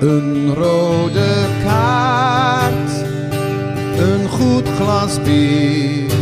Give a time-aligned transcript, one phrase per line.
[0.00, 2.90] Een rode kaart,
[3.98, 6.12] een goed glas bier.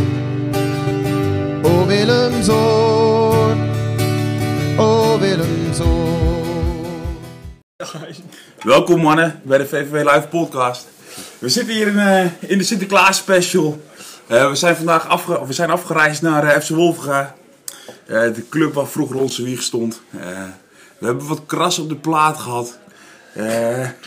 [1.63, 3.69] O Willemzoon,
[4.77, 6.77] o Willemzoon.
[8.63, 10.87] Welkom mannen bij de VVV Live podcast.
[11.37, 13.81] We zitten hier in, eh, in de Sinterklaas special.
[14.27, 17.35] Eh, we zijn vandaag we zijn afgereisd naar eh, FC Wolfga.
[18.05, 20.01] Eh, de club waar vroeger onze wieg stond.
[20.11, 20.19] Eh,
[20.97, 22.77] we hebben wat kras op de plaat gehad.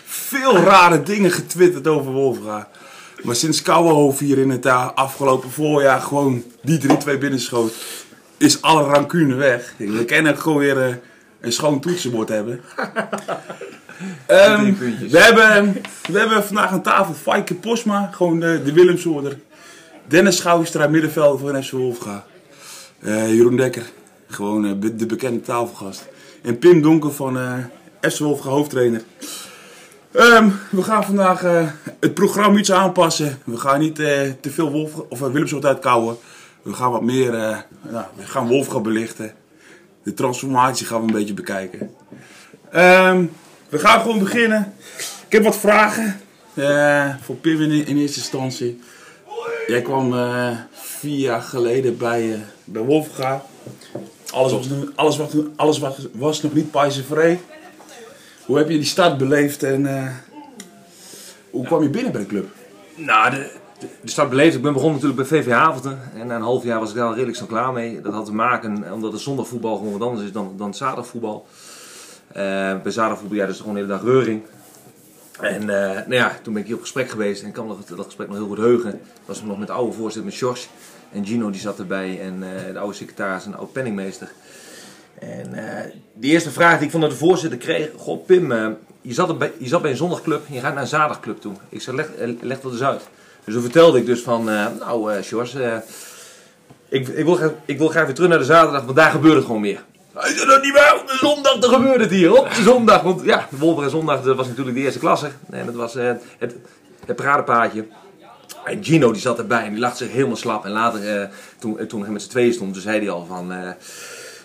[0.04, 2.68] Veel rare dingen getwitterd over Wolfga.
[3.22, 7.72] Maar sinds Kouwenhoofd hier in het eh, afgelopen voorjaar gewoon die 3-2 binnenschoot,
[8.36, 9.74] is alle rancune weg.
[9.76, 10.94] We kunnen gewoon weer eh,
[11.40, 12.60] een schoon toetsenbord hebben.
[14.26, 14.74] Ehm,
[15.10, 15.72] we, hebben,
[16.10, 19.38] we hebben vandaag aan tafel Faike Posma, gewoon de, de Willemsoorder.
[20.06, 22.24] Dennis Schouwstra, middenvelder van FC Wolfga.
[23.00, 23.90] Eh, Jeroen Dekker,
[24.26, 26.08] gewoon de bekende tafelgast.
[26.42, 27.38] En Pim Donker van
[28.02, 29.02] eh FC Wolfga, hoofdtrainer.
[30.12, 31.68] Ehm, we gaan vandaag eh,
[32.00, 33.38] het programma iets aanpassen.
[33.44, 36.16] We gaan niet eh, te veel Wolf, of, uh, Willemsoort uitkouwen.
[36.62, 37.56] We gaan wat meer, eh,
[37.90, 39.32] nou, we gaan Wolfga belichten.
[40.02, 41.90] De transformatie gaan we een beetje bekijken.
[42.70, 43.24] Ehm,
[43.68, 44.74] we gaan gewoon beginnen.
[45.26, 46.20] Ik heb wat vragen
[46.54, 48.80] eh, voor Pim in, in eerste instantie.
[49.66, 53.42] Jij kwam eh, vier jaar geleden bij, eh bij Wolfga.
[54.32, 57.40] Alles, was, nog- alles, was, alles was, was nog niet pijzenvrij.
[58.52, 60.06] Hoe heb je die start beleefd en eh,
[61.50, 62.48] hoe kwam je binnen bij de club?
[62.94, 64.56] Nou, de, de, de start beleefd.
[64.56, 65.98] Ik ben begonnen natuurlijk bij VV Havelten.
[66.14, 68.00] En na een half jaar was ik daar al redelijk snel klaar mee.
[68.00, 71.46] Dat had te maken omdat het zondagvoetbal gewoon wat anders is dan, dan zaterdagvoetbal.
[72.28, 72.34] Eh,
[72.82, 74.42] bij zaterdagvoetbal, ja, dus gewoon de hele dag reuring.
[75.40, 77.74] En eh, nou ja, toen ben ik hier op gesprek geweest en ik kan me
[77.86, 78.90] dat, dat gesprek nog heel goed heugen.
[78.90, 80.66] Dat was nog met de oude voorzitter, met George.
[81.12, 82.40] En Gino die zat erbij en
[82.72, 84.32] de oude secretaris en de oude penningmeester.
[85.22, 88.66] En eh, de eerste vraag die ik van de voorzitter kreeg, goh Pim, eh,
[89.00, 91.52] je, zat bij, je zat bij een zondagclub en je gaat naar een zaterdagclub toe.
[91.68, 93.08] Ik zei, leg, eh, leg dat eens uit.
[93.44, 94.44] Dus toen vertelde ik dus van,
[94.78, 95.76] nou eh,
[96.88, 99.34] ik, ik, wil, graag- ik wil graag weer terug naar de zaterdag, want daar gebeurt
[99.34, 99.84] het gewoon meer.
[100.20, 103.02] Zei, dat niet waar, op de zondag, dan gebeurt het hier, op de zondag.
[103.02, 105.30] Want ja, de Wolver en zondag, dat was natuurlijk de eerste klasse.
[105.50, 106.22] En dat was het,
[107.06, 107.86] het paradepaadje.
[108.64, 110.64] En Gino die zat erbij en die lag zich helemaal slap.
[110.64, 113.52] En later, toen, toen hij met z'n tweeën stond, toen zei hij al van...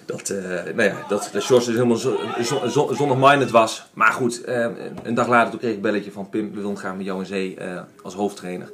[0.08, 3.86] dat, eh nou ja, dat de Sjors dus helemaal zo- zo- zo- zonnig-minded was.
[3.94, 4.68] Maar goed, eh,
[5.04, 7.26] een dag later kreeg ik een belletje van Pim, we willen graag met jou in
[7.26, 8.72] zee eh, als hoofdtrainer.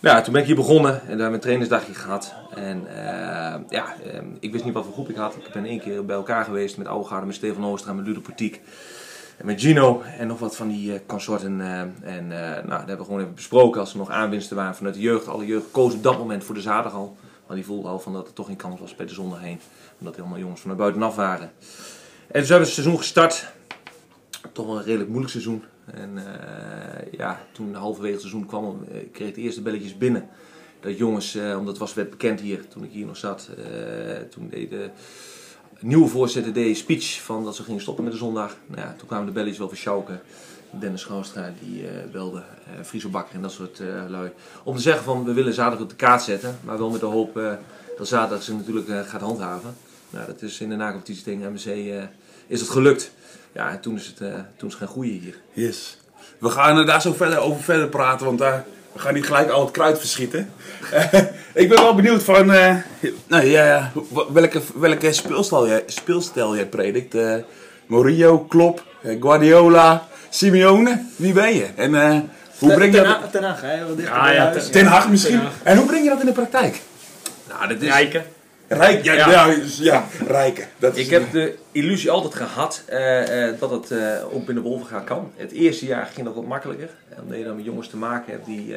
[0.00, 2.34] Nou, toen ben ik hier begonnen en daar hebben een trainersdagje gehad.
[2.54, 2.86] En
[3.68, 3.94] ja,
[4.40, 5.34] ik wist niet wat voor groep ik had.
[5.34, 8.60] Ik ben één keer bij elkaar geweest met Oudegaarde, met Stefan Oostra, met Ludo Portiek.
[9.36, 11.60] En met Gino en nog wat van die consorten.
[12.02, 15.00] en nou, dat hebben we gewoon even besproken als er nog aanwinsten waren vanuit de
[15.00, 15.28] jeugd.
[15.28, 17.16] Alle jeugd koos op dat moment voor de zaterdag al.
[17.46, 19.60] Maar die voelde al van dat er toch geen kans was bij de zondag heen.
[20.00, 21.52] Omdat helemaal jongens van buitenaf waren.
[22.26, 23.52] En dus hebben we het seizoen gestart.
[24.52, 25.64] Toch wel een redelijk moeilijk seizoen.
[25.84, 30.28] En eh, ja, toen halverwege het seizoen kwam, eh, kreeg ik de eerste belletjes binnen.
[30.80, 33.50] Dat jongens, eh, omdat het was werd bekend hier, toen ik hier nog zat.
[34.30, 34.90] toen deed de
[35.80, 38.56] nieuwe voorzitter deed een speech van dat ze gingen stoppen met de zondag.
[38.66, 40.20] Nou ja, toen kwamen de belletjes wel van Schauke.
[40.70, 42.42] Dennis Schouwstra die belde,
[42.82, 44.30] Friso Bakker en dat soort lui.
[44.64, 46.58] Om te zeggen van we willen zaterdag op de kaart zetten.
[46.64, 47.58] Maar wel met de hoop
[47.96, 49.74] dat zaterdag ze natuurlijk gaat handhaven.
[50.10, 52.02] Nou, dat is in de nacompetitie tegen MSC eh,
[52.46, 53.10] is het gelukt.
[53.52, 54.26] Ja, en toen is het, eh,
[54.56, 55.34] toen is het gaan groeien hier.
[55.52, 55.98] Yes.
[56.38, 59.50] We gaan er daar zo verder over verder praten, want daar, we gaan niet gelijk
[59.50, 60.52] al het kruid verschieten.
[61.54, 62.76] ik ben wel benieuwd van eh,
[63.26, 63.92] nou, ja,
[64.32, 67.14] welke, welke speelstijl jij, speelstijl jij predikt.
[67.14, 67.34] Eh,
[67.86, 71.04] Mourinho, Klopp, eh, Guardiola, Simeone.
[71.16, 71.66] Wie ben je?
[71.76, 72.18] En eh,
[72.58, 73.32] hoe breng je dat...
[73.32, 73.74] Ten Hag, hè?
[73.96, 74.50] Ja, ja.
[74.50, 75.40] Ten- Ten Hag misschien.
[75.62, 76.80] En hoe breng je dat in de praktijk?
[77.48, 78.24] Nou, dat is, Rijken.
[78.72, 79.28] Rijk, ja, ja.
[79.28, 79.56] Ja.
[79.80, 80.64] ja, rijken.
[80.78, 84.64] Dat is Ik heb de illusie altijd gehad eh, eh, dat het eh, ook binnen
[84.64, 85.32] Wolvenga kan.
[85.36, 86.88] Het eerste jaar ging dat wat makkelijker.
[87.22, 88.74] Omdat je dan met jongens te maken hebt die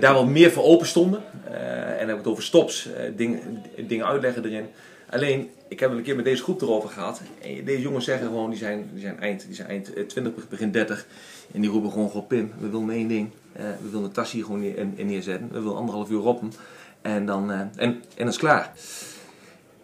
[0.00, 1.22] daar wel meer voor open stonden.
[1.94, 4.66] En dan heb ik het over stops, eh, dingen, dingen uitleggen erin.
[5.10, 7.20] Alleen, ik heb het een keer met deze groep erover gehad.
[7.42, 10.48] En deze jongens zeggen gewoon, die zijn, die zijn, eind, die zijn eind eh, 20,
[10.48, 11.06] begin 30.
[11.52, 13.30] En die roepen gewoon, gewoon Pim, we willen één ding.
[13.52, 15.48] We willen een tas hier gewoon neer, neerzetten.
[15.52, 16.52] We willen anderhalf uur roppen.
[17.04, 18.72] En dan, eh, en, en dat is klaar.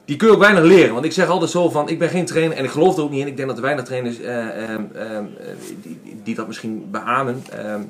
[0.04, 0.92] Die kun je ook weinig leren.
[0.92, 3.10] Want ik zeg altijd zo van, ik ben geen trainer en ik geloof er ook
[3.10, 3.26] niet in.
[3.26, 5.46] Ik denk dat er weinig trainers eh, ehm, ehm, eh,
[5.82, 7.42] die, die- dat misschien beamen.
[7.50, 7.80] Ehm,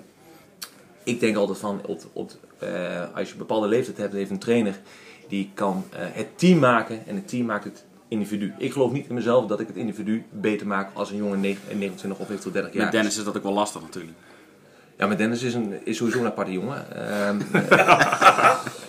[1.05, 2.69] ik denk altijd van, op, op, eh,
[3.15, 4.79] als je een bepaalde leeftijd hebt, heeft een trainer
[5.29, 8.53] die kan eh, het team maken en het team maakt het individu.
[8.59, 12.19] Ik geloof niet in mezelf dat ik het individu beter maak als een jongen 29
[12.21, 12.83] of eventueel 30 jaar.
[12.83, 14.17] Met Dennis is dat ook wel lastig natuurlijk.
[14.99, 16.85] Ja, maar Dennis is, een, is sowieso een aparte jongen.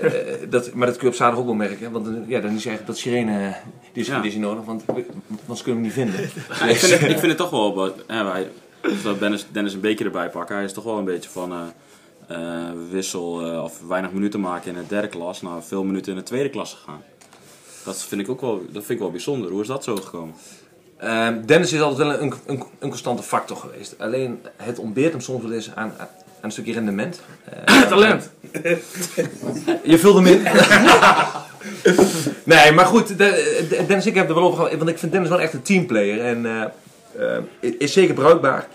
[0.00, 0.10] Eh,
[0.50, 1.92] dat, maar dat kun je op zaterdag ook wel merken.
[1.92, 3.54] Want dan- ja, dan is eigenlijk dat sirene
[3.92, 4.30] discipline Ja.
[4.30, 4.64] is nodig.
[4.64, 4.84] Want
[5.42, 6.20] anders kunnen we hem niet vinden.
[6.60, 7.74] Ja, ik, vind het, ik vind het toch wel...
[7.74, 8.48] wat- hè, wij,
[9.18, 10.54] Dennis, Dennis een beker erbij pakken.
[10.56, 11.52] Hij is toch wel een beetje van...
[11.52, 11.58] eh,
[12.28, 15.42] eh, wissel eh, of weinig minuten maken in de derde klas...
[15.42, 17.02] naar veel minuten in de tweede klas gegaan.
[17.84, 19.50] Dat vind ik ook wel, dat vind ik wel bijzonder.
[19.50, 20.34] Hoe is dat zo gekomen?
[20.96, 23.94] Ehm, Dennis is altijd wel een, een, een constante factor geweest.
[23.98, 25.92] Alleen het ontbeert hem soms wel eens aan,
[26.40, 27.20] aan een stukje rendement.
[27.64, 28.30] Eh, Talent.
[29.84, 30.42] Je vult hem in.
[32.44, 34.78] nee, maar goed, de- de- Dennis, ik heb er wel over gehad.
[34.78, 36.20] Want ik vind Dennis wel echt een teamplayer.
[36.24, 36.62] En eh,
[37.36, 38.66] eh, is zeker bruikbaar.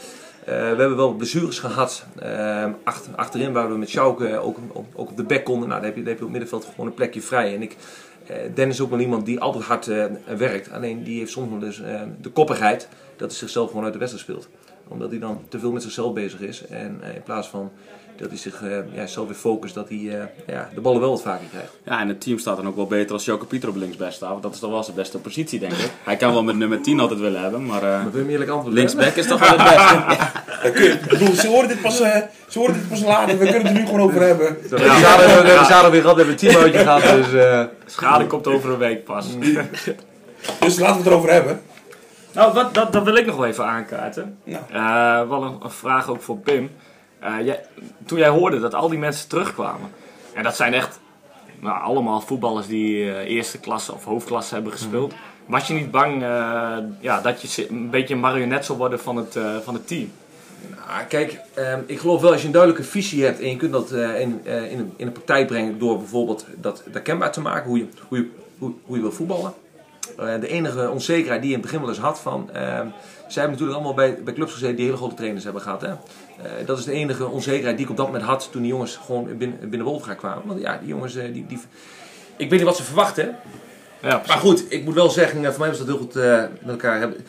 [0.45, 2.05] Eh, we hebben wel blessures gehad.
[2.19, 5.67] Eh, achter, achterin waar we met Schauke ook, ook, ook op de bek konden.
[5.69, 7.55] Nou, dan heb je, dan heb je op middenveld gewoon een plekje vrij.
[7.55, 7.75] En ik,
[8.27, 10.03] eh, Dennis is ook wel iemand die altijd hard eh,
[10.37, 10.71] werkt.
[10.71, 12.87] Alleen die heeft soms wel dus eh, de koppigheid
[13.17, 14.47] dat hij zichzelf gewoon uit de wedstrijd speelt.
[14.87, 16.65] Omdat hij dan te veel met zichzelf bezig is.
[16.69, 17.71] En eh, in plaats van
[18.17, 20.23] dat hij zich eh, ja, zelf weer focust, dat hij eh,
[20.55, 21.71] ja, de ballen wel wat vaker krijgt.
[21.83, 24.29] Ja, en het team staat dan ook wel beter als Joke Pieter op linksback staat.
[24.29, 25.91] Want dat is toch wel zijn beste positie, denk ik.
[26.03, 28.31] Hij kan wel met nummer 10 altijd willen hebben, maar eh, Maar wil je me
[28.31, 30.17] eerlijk antwoord linksback is toch wel het beste.
[30.63, 33.37] Dan kun je- ik bedoel, ze horen dit pas, ze horen dit pas later.
[33.37, 34.47] We kunnen het er nu gewoon over hebben.
[34.61, 37.01] We hebben zaterdag- we hebben zaterdag weer gehad, we hebben een teamuitje gehad.
[37.01, 39.27] Dus, eh, Schade komt over een week pas.
[40.59, 41.61] Dus laten we het erover hebben.
[42.35, 44.37] Nou, wat, dat, dat wil ik nog wel even aankaarten.
[44.43, 44.63] Nou.
[44.71, 46.71] Eh, wel een, een vraag ook voor Pim.
[47.19, 47.65] Eh, jij,
[48.05, 49.89] toen jij hoorde dat al die mensen terugkwamen.
[50.33, 50.99] En dat zijn echt
[51.59, 55.13] nou, allemaal voetballers die eh, eerste klasse of hoofdklasse hebben gespeeld.
[55.45, 56.21] Was je niet bang
[56.99, 60.11] ja, dat je een beetje een marionet zou worden van het, van het team?
[60.87, 63.71] nou, kijk, ehm, ik geloof wel als je een duidelijke visie hebt en je kunt
[63.71, 67.77] dat in, in, in een praktijk brengen door bijvoorbeeld dat, dat kenbaar te maken, hoe
[67.77, 69.53] je, hoe je, hoe, hoe je wil voetballen.
[70.17, 72.87] Eh, de enige onzekerheid die je in het begin wel eens had van, ehm,
[73.27, 75.81] zij hebben natuurlijk allemaal bij, bij clubs gezeten die hele grote trainers hebben gehad.
[75.81, 75.87] Hè?
[75.87, 75.95] Eh,
[76.65, 79.37] dat is de enige onzekerheid die ik op dat moment had toen die jongens gewoon
[79.37, 80.47] binnen, binnen Wolfga kwamen.
[80.47, 81.59] Want ja, die jongens, eh, die, die,
[82.37, 83.35] ik weet niet wat ze verwachten.
[84.01, 86.37] Ja, Maar goed, ik moet wel zeggen, eh, voor mij was dat heel goed eh,
[86.61, 87.25] met elkaar hebben.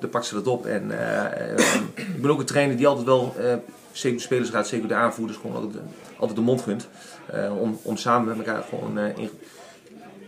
[0.00, 0.66] Dan pakt ze dat op.
[0.66, 3.54] En eh, eh, ik ben ook een trainer die altijd wel, eh,
[3.92, 5.82] zeker de spelersraad, zeker de aanvoerders, gewoon altijd,
[6.18, 6.88] altijd de mond gunt.
[7.26, 9.30] Eh, om, om samen met elkaar gewoon eh, in,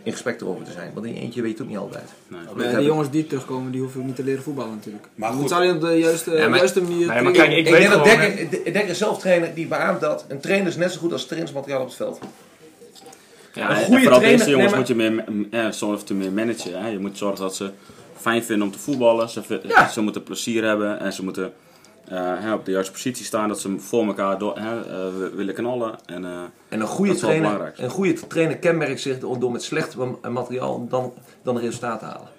[0.03, 0.91] in gesprek erover te zijn.
[0.93, 2.09] Want in je eentje weet je het ook niet altijd.
[2.27, 2.67] Nee.
[2.67, 5.05] Heb de jongens die terugkomen, die hoeven ook niet te leren voetballen natuurlijk.
[5.15, 5.43] Maar Je goed.
[5.43, 7.81] moet alleen op de juiste, Ja, maar- juiste manier Nee, maar kijk, ik Ik weet
[7.81, 10.99] denk dat Dekker, ik denk een zelftrainer die beaamt dat een trainer is net zo
[10.99, 12.19] goed als trainingsmateriaal op het veld.
[13.53, 16.81] Ja, een En goede vooral trainer- deze jongens nee, moet je meer, eh, meer managen.
[16.81, 16.87] Hè.
[16.89, 17.71] Je moet zorgen dat ze
[18.15, 19.29] fijn vinden om te voetballen.
[19.29, 19.87] Ze, Ja.
[19.87, 21.53] ze moeten plezier hebben en ze moeten
[22.09, 23.47] eh, op de juiste positie staan.
[23.47, 25.95] Dat ze voor elkaar door, hè, eh, willen knallen.
[26.05, 30.29] En, eh, En een goede, trainer, een goede trainer kenmerkt zich door, met slecht ma-
[30.29, 32.29] materiaal dan, dan de resultaten te halen.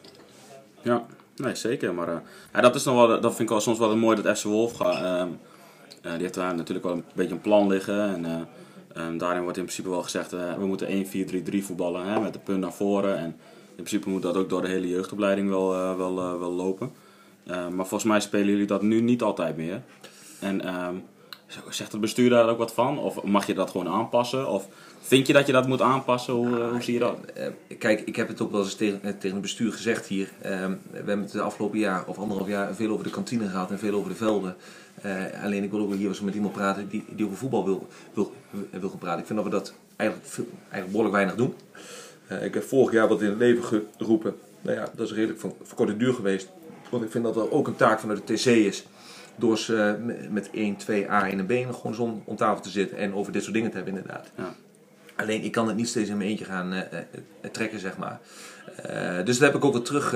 [0.83, 1.05] Ja,
[1.37, 1.95] nee, zeker.
[1.95, 2.23] Maar
[2.53, 4.73] ja, dat, is nog wel, dat vind ik wel soms wel mooi dat FC Wolf
[4.73, 4.95] gaat.
[5.03, 5.29] ehm,
[6.03, 8.25] eh, die heeft daar natuurlijk wel een beetje een plan liggen.
[8.95, 12.61] En daarin wordt in principe wel gezegd, we moeten 1-4-3-3 voetballen hè, met de punt
[12.61, 13.17] naar voren.
[13.19, 13.25] En
[13.69, 16.93] in principe moet dat ook door de hele jeugdopleiding wel, wel, wel lopen.
[17.51, 19.83] Eh, maar volgens mij spelen jullie dat nu niet altijd meer.
[20.39, 20.95] En ehm,
[21.69, 22.99] zegt het bestuur daar ook wat van?
[22.99, 24.49] Of mag je dat gewoon aanpassen?
[24.49, 24.69] Of
[25.01, 26.35] vind je dat je dat moet aanpassen?
[26.35, 27.17] Hoe, eh, hoe zie je dat?
[27.35, 27.47] Eh,
[27.79, 30.31] kijk, ik heb het ook wel eens tegen, tegen het bestuur gezegd hier.
[30.43, 33.71] Ehm, we hebben het de afgelopen jaar of anderhalf jaar veel over de kantine gehad
[33.71, 34.57] en veel over de velden.
[35.43, 38.33] Alleen ik wil ook hier eens met iemand praten die, die over voetbal wil, wil,
[38.71, 39.21] wil gaan praten.
[39.21, 40.31] Ik vind dat we dat eigenlijk,
[40.61, 41.55] eigenlijk behoorlijk weinig doen.
[42.43, 44.35] Ik heb vorig jaar wat in het leven geroepen.
[44.63, 46.49] Nou ja, dat is redelijk van, van korte duur geweest.
[46.91, 48.87] Want ik vind dat er ook een taak vanuit de TC is.
[49.37, 52.63] Door eens, eh, met- met 1, 2 A in een been gewoon zo om tafel
[52.63, 54.31] te zitten en over dit soort dingen te hebben inderdaad.
[54.37, 54.55] Ja.
[55.17, 58.21] Alleen ik kan het niet steeds in mijn eentje gaan eh, eh, trekken, zeg maar.
[59.25, 60.11] Dus dat heb ik ook wat terug,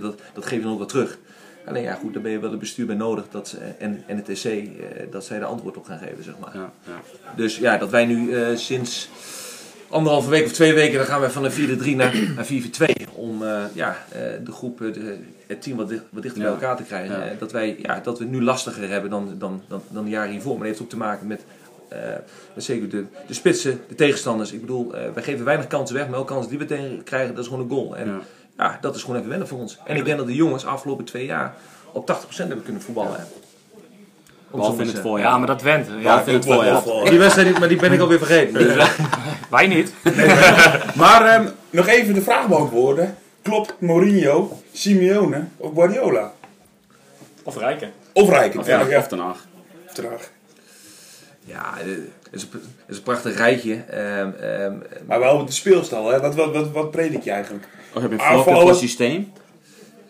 [0.00, 1.18] dat, dat geef je dan ook wat terug.
[1.66, 4.16] Alleen ja, goed, daar ben je wel het bestuur bij nodig dat, ze- en, en
[4.16, 4.66] het TC,
[5.12, 6.50] dat zij de antwoord op gaan geven, zeg maar.
[6.54, 7.00] Ja, ja.
[7.36, 9.08] Dus ja, dat wij nu sinds
[9.88, 13.14] anderhalve week of twee weken, dan gaan we van een 4-3 naar, naar 4-4-2.
[13.14, 16.50] Om eh, ja, eh, de groep, eh, de, het team wat, dicht- wat dichter bij
[16.50, 17.24] elkaar te krijgen.
[17.24, 17.32] Ja.
[17.38, 20.50] Dat, wij, ja, dat we nu lastiger hebben dan, dan, dan, dan de jaren hiervoor.
[20.58, 21.44] Maar dat heeft ook te maken met,
[22.54, 24.52] met zeker de, de spitsen, de tegenstanders.
[24.52, 27.34] Ik bedoel, eh, wij geven weinig kansen weg, maar elke kans die we tegen krijgen,
[27.34, 27.96] dat is gewoon een goal.
[27.96, 28.20] En Ja.
[28.56, 29.78] ja, dat is gewoon even wennen voor ons.
[29.84, 31.54] En ik denk dat de jongens afgelopen twee jaar
[31.92, 33.20] op 80% hebben kunnen voetballen.
[34.50, 35.28] Om zo Behalve in het voorjaar.
[35.30, 35.86] ja, maar dat went.
[35.86, 37.10] Ja, Behalve in het voorjaar.
[37.10, 38.54] Die wedstrijd, maar die ben ik alweer vergeten.
[38.54, 38.88] Dus, eh,
[39.50, 39.92] wij niet.
[40.94, 43.16] Maar ehm, nog even de vraag beantwoorden.
[43.42, 46.32] Klopt Mourinho, Simeone of Guardiola?
[47.42, 47.92] Of Rijken.
[48.12, 48.62] Of Rijken?
[48.64, 49.46] Ja, Ja, of Den Haag.
[49.92, 50.30] terug.
[51.44, 51.86] Ja, het
[52.30, 53.74] is, een, het is een prachtig rijtje.
[53.74, 54.72] Ehm, ehm,
[55.06, 56.20] Maar wel met de speelstijl, hè?
[56.20, 57.68] Wat, wat, wat, wat predik je eigenlijk?
[57.94, 59.32] Of heb je een voorkeur voor systeem?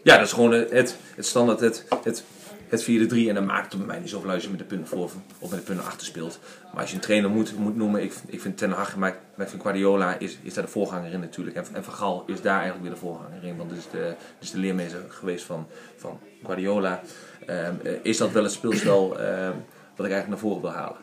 [0.03, 2.23] ja, dat is gewoon het, het standaard, het, het,
[2.71, 2.87] het 4-3
[3.29, 5.11] en dan maakt het bij mij niet zoveel uit als je met de punten voor
[5.39, 6.39] of met de punten achter speelt.
[6.73, 9.49] Maar als je een trainer moet, moet noemen, ik, ik vind Ten Hag, maar ik
[9.49, 11.57] vind Guardiola is, is daar de voorganger in natuurlijk.
[11.57, 14.15] En, en Van Gaal is daar eigenlijk weer de voorganger in, want dat is de,
[14.39, 17.01] dus de leermeester geweest van, van Guardiola.
[17.47, 19.53] Ehm, eh, is dat wel het speelspel ehm,
[19.97, 20.97] wat ik eigenlijk naar voren wil halen.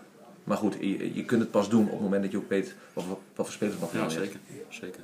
[0.43, 2.75] Maar goed, je, je kunt het pas doen op het moment dat je ook weet
[2.93, 4.39] wat, wat, wat voor spelers nog Ja, zeker.
[4.69, 5.01] zeker.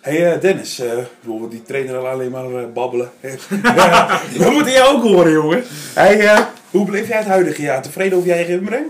[0.00, 3.10] Hey eh, Dennis, eh, bijvoorbeeld die trainer wil alleen maar eh, babbelen.
[3.20, 5.62] we moeten jou ook horen, jongen.
[5.94, 6.40] Hey, eh,
[6.70, 7.82] hoe beleef jij het huidige jaar?
[7.82, 8.86] Tevreden over je eigen inbreng?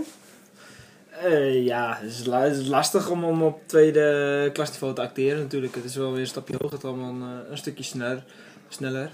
[1.64, 5.74] Ja, het is, la- het is lastig om, om op tweede klasniveau te acteren natuurlijk.
[5.74, 8.22] Het is wel weer een stapje hoger, het allemaal een, een stukje sneller.
[8.68, 9.10] sneller.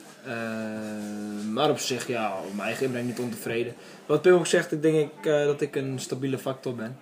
[1.53, 3.75] Maar op zich, ja, op mijn eigen inbreng niet ontevreden.
[4.07, 6.97] Wat Pim ook zegt, ik denk ik, dat ik een stabiele factor ben.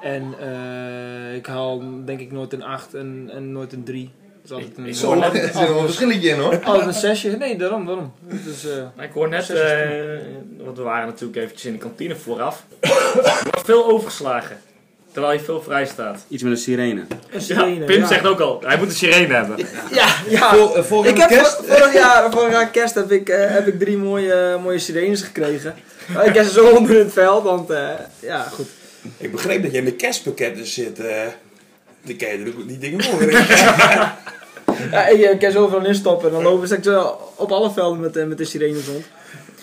[0.00, 0.34] En
[1.34, 4.10] ik haal denk ik nooit een 8 en, en nooit een 3.
[4.46, 6.58] Dat is altijd een, Zo, altijd- er Er zit wel een verschilletje in hoor.
[6.64, 7.22] altijd een 6.
[7.22, 8.12] Nee, daarom, daarom.
[8.28, 9.78] Dus, eh, ik hoor net, eh,
[10.64, 12.62] want we waren natuurlijk eventjes in de kantine vooraf.
[12.80, 12.90] Er
[13.42, 14.56] wordt veel overgeslagen.
[15.12, 16.24] Terwijl je veel vrij staat.
[16.28, 17.00] Iets met een sirene.
[17.00, 18.06] een Ja, sirene, Pim ja.
[18.06, 19.56] zegt ook al, hij moet een sirene hebben.
[19.90, 20.54] Ja, ja.
[20.54, 21.54] Voor, eh, voor Ik heb kerst.
[21.56, 25.22] vor- vorig jaar, vorig jaar kerst heb ik, eh, heb ik drie mooie, mooie sirenes
[25.22, 25.74] gekregen.
[26.14, 27.88] Maar ik heb ze zo onder in het veld, want eh,
[28.20, 28.66] ja, goed.
[29.16, 30.98] Ik begreep dat jij met kerstpakketten zit.
[32.02, 33.44] Die kan je er ook die dingen horen.
[34.90, 38.16] Ja, ik eh, kan ze overal instoppen en dan lopen ze op alle velden met,
[38.16, 39.04] eh, met de sirenes rond.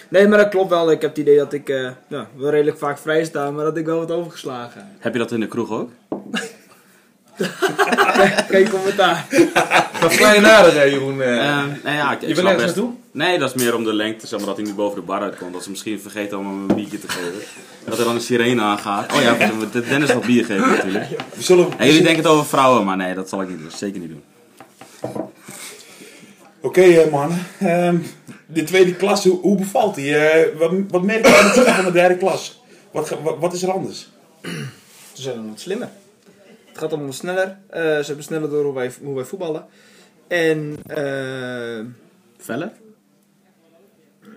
[0.10, 0.92] Nee, maar dat klopt wel.
[0.92, 3.78] Ik heb het idee dat ik eh, ja, wel redelijk vaak vrij sta, maar dat
[3.78, 4.88] ik wel wat overgeslagen.
[5.00, 5.90] Heb je dat in de kroeg ook?
[8.50, 9.26] Geen commentaar.
[10.02, 11.22] Wat sla je nader, hè, Jeroen?
[11.22, 12.94] Eh, Eh, nou ja, ik, ik je wil ergens best- naartoe?
[13.12, 15.22] Nee, dat is meer om de lengte, zeg maar, dat hij niet boven de bar
[15.22, 15.54] uitkomt.
[15.54, 17.34] Dat ze misschien vergeten om hem een biertje te geven.
[17.86, 19.14] Dat er dan een sirene aangaat.
[19.14, 19.36] Oh ja,
[19.90, 21.06] Dennis nog bier geven natuurlijk.
[21.36, 23.72] We zullen, En jullie denken het over vrouwen, maar nee, dat zal ik niet doen.
[23.76, 24.24] Zeker niet doen.
[26.62, 27.98] Oké eh, man, Ehm,
[28.46, 30.16] de tweede klas, hoe, hoe bevalt die?
[30.18, 32.62] Eh, wat, wat merk je aan het van de derde klas?
[32.92, 34.10] Wat, ga- wat, wat is er anders?
[35.14, 35.90] Ze zijn wat slimmer.
[36.80, 37.58] Het gaat allemaal sneller.
[37.70, 39.66] Eh, ze hebben sneller door hoe wij, hoe wij voetballen.
[40.28, 41.86] En eh,
[42.38, 42.72] Veller?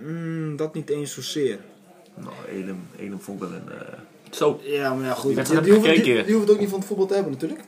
[0.00, 1.58] mm, dat niet eens zozeer.
[2.14, 3.68] Nou, Edem, Edem vond wel een...
[3.70, 3.98] eh,
[4.30, 4.60] Zo.
[4.62, 5.34] Ja, maar ja, goed.
[5.46, 6.26] Die, hoeft, die, gekeken.
[6.26, 7.60] die hoeft ook niet van het voetbal te hebben, natuurlijk.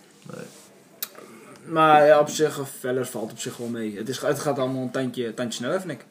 [1.65, 3.97] Maar ja, op zich, Veller valt op zich wel mee.
[3.97, 6.05] Het, is, het gaat allemaal een tandje, tandje sneller, vind ik.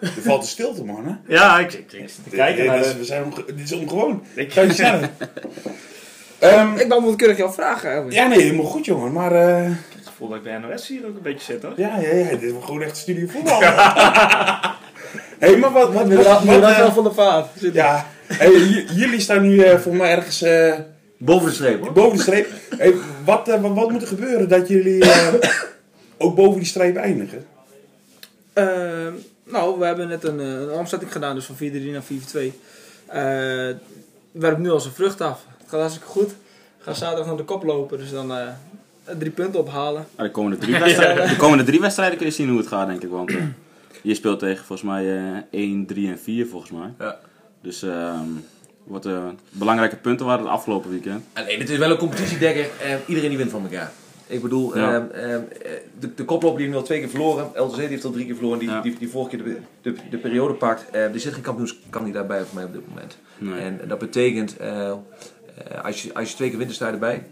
[0.00, 1.34] Er valt de stilte man hè?
[1.34, 1.88] Ja, ik, zit
[2.24, 2.96] te kijken naar de...
[2.98, 4.22] we zijn dit is ongewoon.
[4.34, 5.10] Ik- Ga je sneller?
[6.38, 8.14] Ehm, Ik beantwoord keurig jouw vraag eigenlijk.
[8.14, 10.88] ja nee, helemaal goed jongen, maar eh, Ik heb het gevoel dat ik bij NOS
[10.88, 11.72] hier ook een beetje zit hoor.
[11.76, 13.60] ja, ja, ja, dit is gewoon echt studie voetbal.
[15.38, 17.46] Hé, maar wat, wat, wat, wat, wel eh, van de vaart.
[17.58, 18.50] Zit ja, hey,
[18.94, 20.74] jullie staan nu eh voor mij ergens eh,
[21.18, 21.92] Boven de streep, hoor.
[21.92, 22.48] boven de streep.
[22.78, 25.34] Hey, wat, wat, wat moet er gebeuren dat jullie eh,
[26.18, 27.46] ook boven die streep eindigen?
[28.52, 29.12] Ehm,
[29.46, 32.60] nou, we hebben net een, eh, een omzetting gedaan, dus van 4-3 naar 4-2.
[33.06, 33.74] Eh
[34.38, 35.44] werpt nu al zijn vrucht af.
[35.58, 36.28] Het gaat hartstikke goed.
[36.78, 38.46] We gaan zaterdag naar de kop lopen, dus dan eh,
[39.18, 40.06] drie punten ophalen.
[40.14, 42.86] Ah, de, komende drie wedstrijden, de komende drie wedstrijden kun je zien hoe het gaat,
[42.86, 43.10] denk ik.
[43.10, 43.32] Want
[44.02, 46.92] je speelt tegen volgens mij eh 1, 3 en 4, volgens mij.
[46.98, 47.18] Ja.
[47.62, 48.28] Dus ehm
[48.84, 49.08] wat
[49.50, 51.24] belangrijke punten waren het afgelopen weekend.
[51.32, 52.68] Alleen, het is wel een competitiedekker.
[53.06, 53.92] iedereen die wint van elkaar.
[54.26, 54.94] Ik bedoel, Ja.
[54.94, 57.50] ehm, ehm, eh, de, de koploper die heeft nu al twee keer verloren.
[57.54, 58.58] LTC heeft al drie keer verloren.
[58.58, 58.80] Die, Ja.
[58.80, 60.90] die, die vorige keer de, de, de periode pakt.
[60.90, 63.16] Eh, er zit geen kampioenskandidaat bij voor mij op dit moment.
[63.38, 63.60] Nee.
[63.60, 64.96] En dat betekent, eh, eh,
[65.84, 67.22] als, je, als je twee keer wint, dan sta je erbij.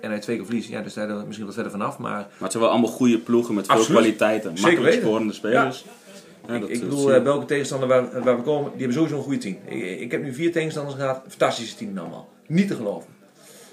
[0.00, 1.98] En als je twee keer verliest, ja, dan sta je er misschien wat verder vanaf.
[1.98, 4.00] Maar Maar het zijn wel allemaal goede ploegen met veel Absoluut.
[4.00, 4.58] kwaliteiten.
[4.58, 5.84] Zeker Makkelijk scorende spelers.
[6.46, 9.22] Ja, ik, dat, ik bedoel, welke tegenstander waar, waar we komen, die hebben sowieso een
[9.22, 9.56] goede team.
[9.64, 12.28] Ik, ik heb nu vier tegenstanders gehad, fantastische team allemaal.
[12.46, 13.08] Niet te geloven.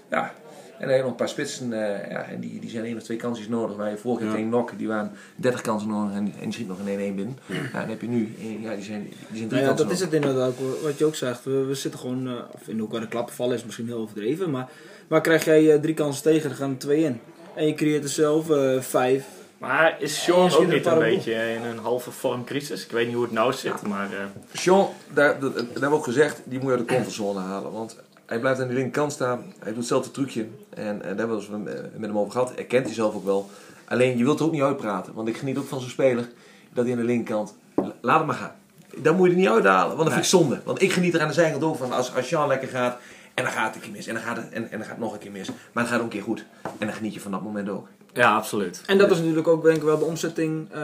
[0.09, 0.33] Ja.
[0.79, 2.97] En dan heb je nog een paar spitsen, eh, ja, en die, die zijn één
[2.97, 3.75] of twee kansjes nodig.
[3.75, 4.35] Waar je vorige keer Ja.
[4.35, 7.37] tegen Nok, die waren 30 kansen nodig en, en die schiet nog een 1-1 binnen.
[7.45, 9.85] Ja, dan heb je nu, eh, ja, die zijn, die zijn drie Nou ja, kansen
[9.87, 11.43] dat is het inderdaad ook, wat je ook zegt.
[11.43, 14.51] We, we zitten gewoon, eh, of in hoeverre de klappen vallen is misschien heel overdreven.
[14.51, 14.69] Maar,
[15.07, 17.19] maar krijg jij eh, drie kansen tegen, dan gaan er twee in.
[17.55, 19.25] En je creëert er zelf eh, vijf.
[19.57, 22.83] Maar is Sean ook niet een beetje in een halve vormcrisis?
[22.85, 24.09] Ik weet niet hoe het nou zit, maar...
[24.13, 24.19] eh,
[24.53, 27.71] Sean, daar, hebben we ook gezegd, die moet je uit de comfortzone halen.
[27.71, 30.45] Want hij blijft aan de linkerkant staan, hij doet hetzelfde trucje.
[30.69, 33.25] En, en daar hebben we het met hem over gehad, hij kent hij zelf ook
[33.25, 33.49] wel.
[33.87, 35.13] Alleen, je wilt er ook niet uitpraten.
[35.13, 36.27] Want ik geniet ook van zo'n speler,
[36.73, 38.55] dat hij aan de linkerkant, la- laat hem maar gaan.
[38.97, 40.61] Dan moet je er niet uithalen, want dat vind ik zonde.
[40.63, 42.97] Want ik geniet er aan de zijkant ook van, als, als Sean lekker gaat,
[43.33, 44.89] en dan gaat het een keer mis, en dan gaat het, en, en dan gaat
[44.89, 45.47] het nog een keer mis.
[45.47, 46.45] Maar dan gaat het ook een keer goed.
[46.77, 47.87] En dan geniet je van dat moment ook.
[48.13, 48.81] ja, absoluut.
[48.85, 50.79] En dat is natuurlijk ook denk ik wel de omzetting eh,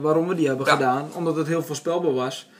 [0.00, 0.72] waarom we die hebben Ja.
[0.72, 1.08] gedaan.
[1.14, 2.50] Omdat het heel voorspelbaar was.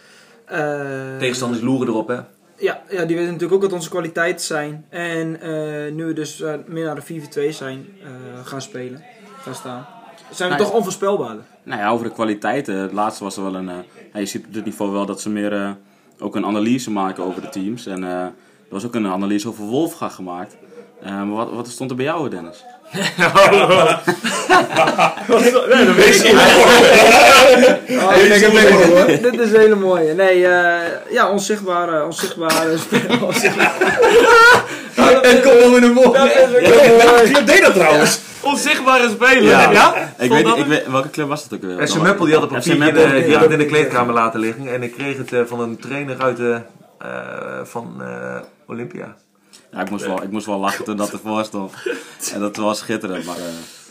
[0.45, 2.21] Eh, Tegenstanders loeren erop, hè.
[2.57, 4.85] Ja, ja, die weten natuurlijk ook wat onze kwaliteiten zijn.
[4.89, 9.05] En eh, nu we dus eh, meer naar de 4-4-2 zijn eh, gaan spelen,
[9.41, 9.87] gaan staan,
[10.31, 11.45] zijn we Nou, toch onvoorspelbaarder.
[11.63, 12.77] nou ja, over de kwaliteiten.
[12.77, 13.71] Het laatste was er wel een.
[14.15, 15.77] je ziet op dit niveau wel dat ze meer
[16.19, 17.87] ook een analyse maken over de teams.
[17.87, 18.33] En er
[18.69, 20.57] was ook een analyse over Wolfga gemaakt.
[21.03, 22.65] Maar wat, wat stond er bij jou, Dennis?
[25.29, 26.33] Nee, dat weet ik niet.
[28.23, 29.07] Ik denk het wel, hoor.
[29.07, 30.15] Dit is een hele mooie.
[30.15, 30.81] Nee, eh,
[31.11, 33.21] ja, onzichtbare, onzichtbare spelen.
[35.23, 36.17] En kom dan in de mond.
[37.33, 38.21] Club deed dat trouwens.
[38.41, 39.43] Onzichtbare speler.
[39.43, 39.71] Ja.
[39.71, 40.13] Ja?
[40.19, 41.87] Ik weet, ik weet, welke club was dat ook weer?
[41.89, 43.33] FC Meppel die had een FC papiertje in Meppel, de- die ja.
[43.33, 44.73] had het in de kleedkamer laten liggen.
[44.75, 46.61] En ik kreeg het eh, van een trainer uit de,
[46.99, 47.09] eh,
[47.65, 49.15] van eh, Olympia.
[49.73, 51.73] Ja, ik moest, wel, ik moest wel lachen toen dat ervoor stond.
[52.35, 53.37] En dat was schitterend, maar...
[53.37, 53.43] eh,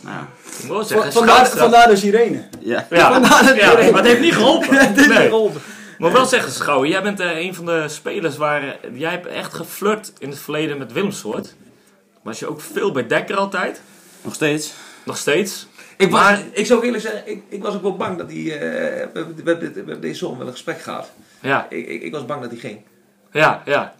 [0.01, 0.27] nou ja.
[0.57, 2.43] Ik moet wel zeggen, Vandaar, vandaar de sirene.
[2.59, 2.87] Ja.
[2.89, 4.75] Ja, Vandaar ja, iedereen- maar het heeft niet geholpen.
[4.77, 5.61] Het niet geholpen.
[5.97, 8.61] Maar wel zeggen, Schouwen, jij bent eh, een van de spelers waar...
[8.63, 11.55] eh, jij hebt echt geflirt in het verleden met Willemsoort.
[12.21, 13.81] Was je ook veel bij Dekker altijd?
[14.21, 14.73] Nog steeds.
[15.05, 15.67] Nog steeds?
[15.97, 18.31] Ik, was, Maar- ik zou ook eerlijk zeggen, ik, ik was ook wel bang dat
[18.31, 18.37] hij...
[18.39, 18.49] eh,
[19.13, 21.11] we, hebben- we, we hebben deze zomer wel een gesprek gehad.
[21.41, 22.79] Ja, Ik, ik, ik was bang dat hij ging.
[23.31, 23.93] ja, ja.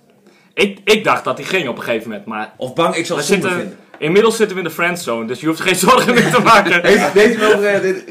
[0.62, 2.53] Ik, ik dacht dat hij ging op een gegeven moment, maar...
[2.58, 3.77] Of bang, ik zou We het zonde zitten, vinden.
[3.98, 6.86] inmiddels zitten we in de friendzone, dus je hoeft geen zorgen meer te maken.
[6.86, 8.03] Heeft deze wel eh, dit-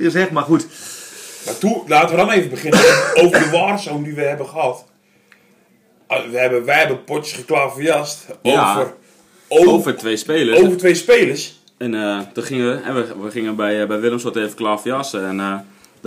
[0.00, 0.66] gezegd, maar goed.
[1.44, 2.80] Maar toe, laten we dan even beginnen
[3.22, 4.84] over de waarzone die we hebben gehad.
[6.06, 8.70] Ah, We hebben, wij hebben potjes geklaverjast Ja.
[8.76, 8.92] over,
[9.48, 10.58] over, Over twee spelers.
[10.60, 11.60] over twee spelers.
[11.78, 15.26] En eh, toen gingen we, en we, we gingen bij, eh, bij Willemswart even klaverjassen.
[15.28, 15.54] En eh,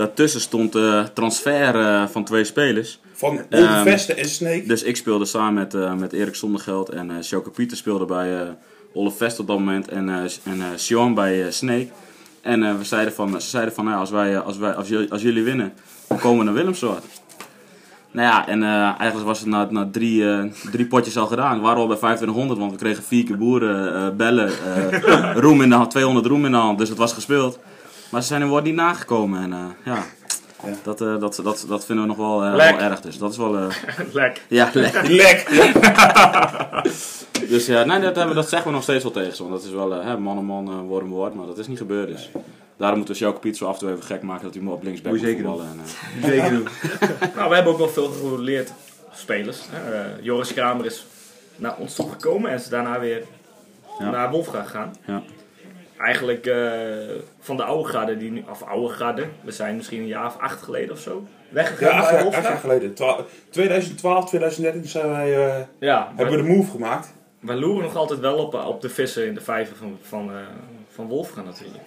[0.00, 3.00] daartussen stond de transfer eh, van twee spelers.
[3.12, 4.62] Van Ehm, Olde en Snake.
[4.66, 8.48] Dus ik speelde samen met, eh, met Erik Zondegeld en Sjoke Pieter speelde bij eh
[8.92, 10.08] Olle Vest op dat moment en,
[10.44, 11.88] en Sion bij Snake.
[12.40, 15.22] En we zeiden van, ze zeiden van, nou, als, wij, als, wij, als, jullie, als
[15.22, 15.72] jullie winnen,
[16.08, 17.04] dan komen we naar Willemswart.
[18.10, 20.24] Nou ja, en eigenlijk was het na, na drie,
[20.72, 21.56] drie potjes al gedaan.
[21.56, 24.50] We waren al bij 2500, want we kregen vier keer boeren, bellen,
[25.44, 27.58] roem in de hand, 200 roem in de hand, dus het was gespeeld.
[28.10, 30.04] Maar ze zijn er woord niet nagekomen en eh, ja,
[30.82, 32.76] dat, eh, dat, dat, dat vinden we nog wel, eh, Lek.
[32.78, 33.00] wel erg.
[33.00, 33.56] Dus dat is wel...
[33.58, 33.66] eh,
[34.12, 34.44] Lek.
[34.48, 35.10] ja, lekker.
[35.10, 35.48] Lek.
[37.48, 39.42] Dus ja, nee, dat, hebben, dat zeggen we nog steeds wel tegen ze.
[39.42, 41.34] Want dat is wel hè, man en man, woord en woord.
[41.34, 42.08] Maar dat is niet gebeurd.
[42.08, 42.30] Dus
[42.76, 44.72] daarom moeten we Sjoke Piet zo af en toe even gek maken dat hij hem
[44.72, 45.66] op linksback Moet voetballen.
[45.66, 45.80] En,
[46.22, 46.68] eh, Zeker doen.
[47.36, 48.72] Nou, we hebben ook wel veel gerouleerd
[49.12, 49.58] spelers.
[49.70, 50.04] hè.
[50.20, 51.06] Joris Kramer is
[51.56, 53.22] naar ons toe gekomen en is daarna weer
[53.98, 54.10] Ja.
[54.10, 54.94] naar Wolfga gegaan.
[55.06, 55.22] Ja.
[56.04, 56.60] Eigenlijk eh,
[57.40, 60.36] van de oude garde, die nu, of oude garde, we zijn misschien een jaar of
[60.38, 62.94] acht geleden of zo weggegaan Ja, acht bij acht jaar geleden.
[62.94, 67.12] Twa- 2012, 2013 zijn wij, eh, Ja, hebben we we, de move gemaakt.
[67.40, 70.30] we loeren nog altijd wel op, eh, op de vissen in de vijver van, van,
[70.30, 70.36] eh,
[70.94, 71.84] van Wolfga natuurlijk.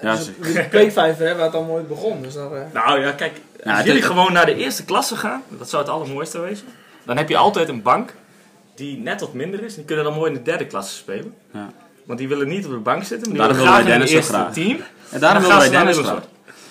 [0.00, 2.22] ja, Dus de kweekvijver hè, waar het allemaal ooit begon.
[2.22, 5.42] Dus dat, eh, Nou ja, kijk, als jullie is- gewoon naar de eerste klasse gaan,
[5.48, 6.66] dat zou het allermooiste wezen.
[7.06, 8.14] Dan heb je altijd een bank
[8.74, 9.74] die net wat minder is.
[9.74, 11.34] Die kunnen dan mooi in de derde klasse spelen.
[11.52, 11.70] Ja.
[12.12, 14.26] Want die willen niet op de bank zitten, maar Daarom willen graag wij het Dennis
[14.26, 14.78] zo team.
[15.10, 16.28] en daarom willen wij Dennis graag.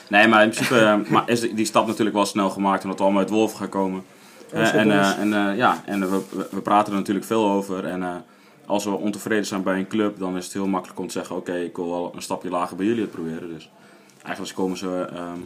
[0.10, 2.84] Nee, maar in principe eh, maar is die stap natuurlijk wel snel gemaakt.
[2.84, 4.04] Omdat we allemaal uit Wolf gaan komen.
[4.51, 7.86] Eh, en eh, en ja, en we, we- praten er natuurlijk veel over.
[7.86, 8.23] En
[8.65, 11.36] als we ontevreden zijn bij een club, dan is het heel makkelijk om te zeggen:
[11.36, 13.49] Oké, ik wil wel een stapje lager bij jullie het proberen.
[13.54, 13.69] Dus
[14.23, 15.39] eigenlijk komen ze, ehm,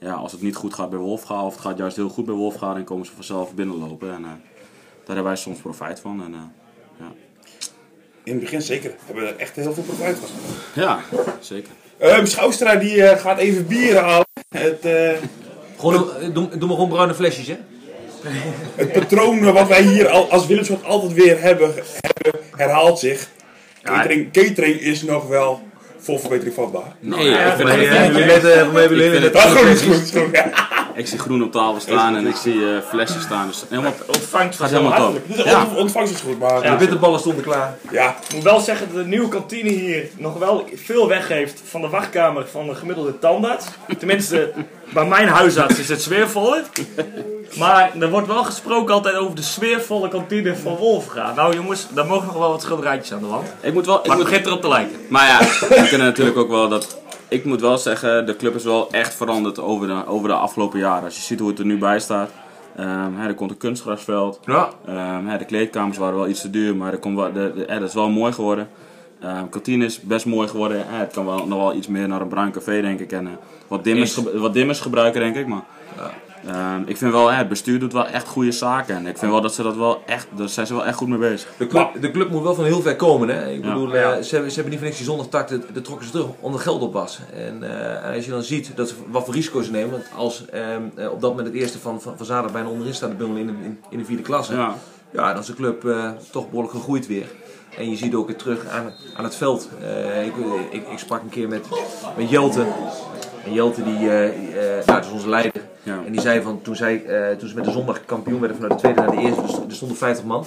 [0.00, 2.34] ja, als het niet goed gaat bij Wolfga, of het gaat juist heel goed bij
[2.34, 4.12] Wolfga, dan komen ze vanzelf binnenlopen.
[4.14, 4.36] En daar
[5.06, 6.22] hebben wij soms profijt van.
[6.24, 7.06] En, eh,
[8.28, 8.90] In het begin zeker.
[9.06, 10.28] Hebben we er echt heel veel profijt van.
[10.82, 11.00] ja,
[11.40, 11.70] zeker.
[11.98, 14.26] Ehm Schouwstra die eh, gaat even bieren halen.
[14.48, 15.10] Het, eh,
[15.78, 17.56] Gewoon, doe, doe maar gewoon bruine flesjes, hè?
[18.74, 23.28] het patroon wat wij hier al, als Willemswart altijd weer hebben, hebben herhaalt zich.
[23.82, 25.62] Catering, catering is nog wel
[25.98, 26.96] voor verbetering vatbaar.
[27.00, 27.94] Nee, ja, ik, vind maar het- ja,
[29.54, 30.12] eh, is goed.
[30.32, 30.50] Ja.
[30.98, 33.46] Ik zie groen op tafel staan en ik zie eh, flesjes staan.
[33.46, 35.20] Dus helemaal, Ontvangt gaat helemaal top.
[35.36, 35.64] De Ja.
[35.64, 36.70] ont- ontvangst is goed, maar Ja.
[36.70, 37.76] De bitterballen stonden klaar.
[37.90, 41.80] ja, Ik moet wel zeggen dat de nieuwe kantine hier nog wel veel weggeeft van
[41.80, 43.66] de wachtkamer van de gemiddelde tandarts.
[43.98, 44.52] Tenminste,
[44.92, 46.62] bij mijn huisarts is het sfeervoller.
[47.58, 51.32] Maar er wordt wel gesproken altijd over de sfeervolle kantine van Wolfga.
[51.36, 53.46] Nou jongens, daar mogen nog wel wat schilderijtjes aan de wand.
[53.60, 54.96] ik moet wel, ik Maar moet, begint erop te lijken.
[55.08, 56.96] maar ja, we kunnen natuurlijk ook wel dat.
[57.28, 60.78] Ik moet wel zeggen, de club is wel echt veranderd over de, over de afgelopen
[60.78, 61.04] jaren.
[61.04, 62.30] Als je ziet hoe het er nu bij staat.
[62.74, 64.40] Hè, er komt een kunstgrasveld.
[64.44, 64.70] Ja.
[64.86, 67.78] Ehm, de kleedkamers waren wel iets te duur, maar er komt wel, de, de, hè,
[67.78, 68.68] dat is wel mooi geworden.
[69.20, 70.84] Ehm kantine is best mooi geworden.
[70.86, 73.12] Het kan wel, nog wel iets meer naar een bruin café, denk ik.
[73.12, 73.32] En eh,
[73.68, 75.46] wat, dimmers, wat dimmers gebruiken, denk ik.
[75.46, 75.64] Maar
[76.46, 78.96] ehm, ik vind wel, het bestuur doet wel echt goede zaken.
[78.96, 81.08] En ik vind wel dat ze dat wel echt, daar zijn ze wel echt goed
[81.08, 81.48] mee bezig.
[81.58, 83.28] De club, de club moet wel van heel ver komen.
[83.28, 83.50] Hè?
[83.50, 83.68] Ik Ja.
[83.72, 86.12] bedoel, eh, ze, hebben, ze hebben niet voor niks die zondagtak, dat dat trokken ze
[86.12, 87.18] terug omdat geld op was.
[87.34, 87.62] En
[88.06, 90.82] eh, als je dan ziet dat ze, wat voor risico's ze nemen, want als ehm,
[90.94, 93.36] eh, op dat moment het eerste van, van, van zaterdag bijna onderin staat de bundel
[93.36, 94.74] in de, in, in de vierde klasse, ja.
[95.12, 95.32] Ja.
[95.32, 97.26] dan is de club eh, toch behoorlijk gegroeid weer.
[97.76, 99.68] En je ziet ook weer terug aan, aan het veld.
[99.82, 100.32] Eh, ik,
[100.70, 101.66] ik, ik sprak een keer met,
[102.16, 102.66] met Jelte.
[103.48, 105.52] En Jelte, die, eh, eh, nou, dat is onze leider.
[105.82, 106.00] Ja.
[106.06, 108.72] En die zei van, toen, zij, eh, toen ze met de zondag kampioen werden vanuit
[108.74, 110.44] de tweede naar de eerste, dus er stonden 50 man.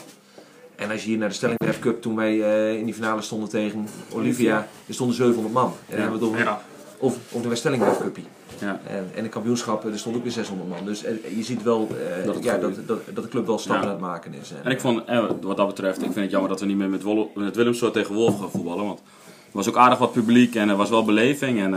[0.76, 2.38] En als je hier naar de Stellingtref Cup, toen wij
[2.78, 5.74] in die finale stonden tegen Olivia, er stonden 700 man.
[5.90, 6.62] En hebben we het over, Ja.
[7.00, 8.26] over, over de Stellingtref Cupie.
[8.60, 8.80] Ja.
[8.88, 10.86] En, en de kampioenschap, er stond ook weer 600 man.
[10.86, 11.02] Dus
[11.36, 11.88] je ziet wel
[12.26, 14.52] Dat ja, dat, dat, dat de club wel stappen aan het maken is.
[14.64, 16.90] En ik vond, eh, wat dat betreft, ik vind het jammer dat we niet meer
[16.90, 17.54] met, Wol- met
[17.94, 18.86] tegen Wolf gaan voetballen.
[18.86, 21.60] Want er was ook aardig wat publiek en er was wel beleving.
[21.60, 21.74] En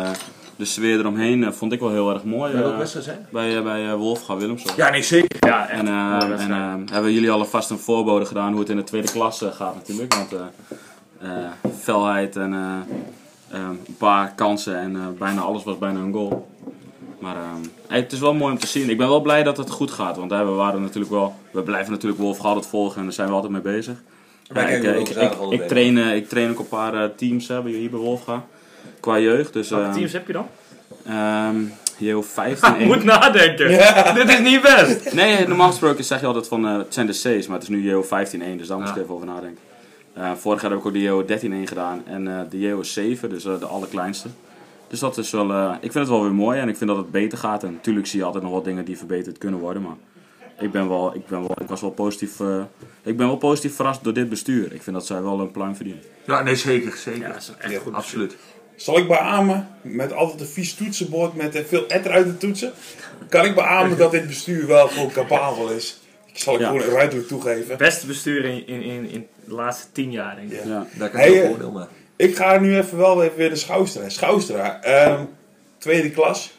[0.56, 2.50] de sfeer eromheen eh, vond ik wel heel erg mooi.
[2.52, 3.26] Bij welke eh, wedstrijd zijn?
[3.30, 4.36] bij, eh, bij eh, Wolfga.
[4.76, 5.48] Ja, nee, zeker.
[5.48, 5.80] Ja, echt.
[5.80, 10.14] En, hebben jullie alvast een voorbode gedaan hoe het in de tweede klasse gaat natuurlijk.
[10.14, 10.40] Want eh,
[11.30, 16.48] eh, felheid en een paar kansen en eh, bijna alles was bijna een goal.
[17.18, 17.42] Maar eh,
[17.86, 18.90] hey, het is wel mooi om te zien.
[18.90, 20.16] Ik ben wel blij dat het goed gaat.
[20.16, 23.34] Want we waren natuurlijk wel, we blijven natuurlijk Wolf altijd volgen en daar zijn we
[23.34, 24.02] altijd mee bezig.
[24.54, 25.08] Ja, ik, ik,
[25.50, 28.44] ik, train, eh, ik train ook een paar teams hè, bij- hier bij Wolfga.
[29.04, 29.52] Qua jeugd.
[29.52, 30.46] Dus, Welke eh, teams heb je dan?
[31.06, 31.56] ehm,
[31.96, 32.80] JO 15.
[32.80, 33.68] Ik moet nadenken.
[34.14, 35.14] Dit is niet best.
[35.14, 37.68] Nee, normaal gesproken zeg je altijd van eh, het zijn de C's, maar het is
[37.68, 38.08] nu JO 15-1,
[38.56, 39.62] dus daar moest ik even over nadenken.
[40.14, 43.28] Eh, vorig jaar heb ik ook de JO 13-1 gedaan en eh, de JO 7,
[43.28, 44.28] dus de allerkleinste.
[44.88, 46.98] Dus dat is wel, eh, ik vind het wel weer mooi en ik vind dat
[46.98, 47.62] het beter gaat.
[47.64, 49.96] En natuurlijk zie je altijd nog wat dingen die verbeterd kunnen worden, maar
[50.58, 52.62] ik, ben wel, ik, ben wel, ik was wel positief, eh,
[53.02, 54.72] ik ben wel positief verrast door dit bestuur.
[54.72, 56.02] Ik vind dat zij wel een pluim verdienen.
[56.26, 56.96] Ja, nee, zeker.
[56.96, 57.20] zeker.
[57.20, 58.36] Ja, dat is een echt goed Absoluut.
[58.76, 62.72] Zal ik beamen, met altijd een vies toetsenbord met eh, veel etter uit de toetsen,
[63.28, 65.98] kan ik beamen dat dit bestuur wel gewoon capabel is.
[66.26, 66.66] Ik zal ik Ja.
[66.66, 67.76] gewoon ruidelijk toegeven.
[67.76, 70.64] Beste bestuur in, in, in, in de laatste tien jaar, denk ik.
[70.64, 70.70] Ja.
[70.70, 70.86] Ja.
[70.98, 71.84] Daar kan Hey, je wel eh, voordeel mee.
[72.28, 74.08] Ik ga nu even wel even weer de Schoustra.
[74.08, 75.24] Schoustra, ehm,
[75.78, 76.52] tweede klas.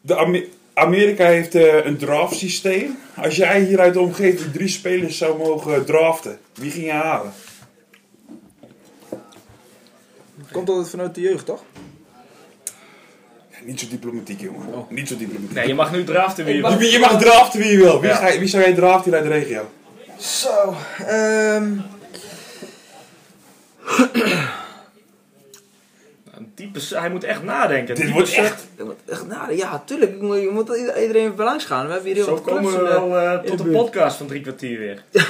[0.00, 2.98] De Ame- Amerika heeft eh, een draft systeem.
[3.16, 7.32] Als jij hier uit de omgeving drie spelers zou mogen draften, wie ging je halen?
[10.52, 11.62] Komt altijd vanuit de jeugd, toch?
[13.64, 14.86] Niet zo diplomatiek, jongen.
[14.88, 15.54] Niet zo diplomatiek.
[15.54, 16.80] Nee, je mag nu draften wie je wil.
[16.80, 18.00] je mag draften wie je wil.
[18.00, 18.16] Wie, Ja.
[18.16, 19.70] ga wie zou jij draften hier uit de regio?
[20.18, 21.78] Zo, ehm...
[26.94, 27.94] hij moet echt nadenken.
[27.94, 28.66] Dit wordt echt...
[28.76, 29.56] ik moet echt nadenken.
[29.56, 30.20] Ja, tuurlijk.
[30.20, 31.86] Moet, je moet ieder- iedereen even langs gaan.
[31.86, 34.40] We hebben hier heel Zo wat komen we wel eh, tot de podcast van drie
[34.40, 35.02] kwartier weer.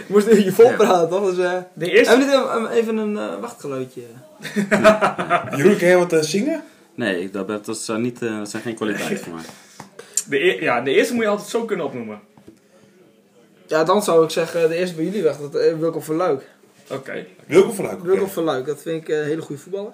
[0.00, 1.34] Ik moest een beetje volpraten, toch?
[1.34, 2.16] Dus, eh De eerste...
[2.16, 4.00] hebben we niet even, even een eh, wachtgeluidje?
[5.56, 6.62] Jeroen, kan jij wat eh, zingen?
[6.94, 9.42] Nee, ik- dat, dat, dat, zijn niet, eh, dat zijn geen kwaliteiten voor mij.
[10.28, 12.20] De, eer- ja, de eerste moet je altijd zo kunnen opnoemen.
[13.66, 15.36] Ja, dan zou ik zeggen, de eerste bij jullie weg.
[15.38, 16.48] Dat, eh, Wilco Verluik.
[16.90, 17.26] Oké.
[17.46, 18.02] Wilco van Luik.
[18.02, 19.92] Wilco Verluik, dat vind ik eh, een hele goede voetballer.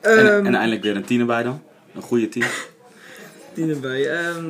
[0.00, 1.62] En, Ehm en eindelijk weer een tien erbij dan.
[1.94, 2.46] Een goede team.
[3.54, 4.10] die erbij.
[4.10, 4.44] Ehm,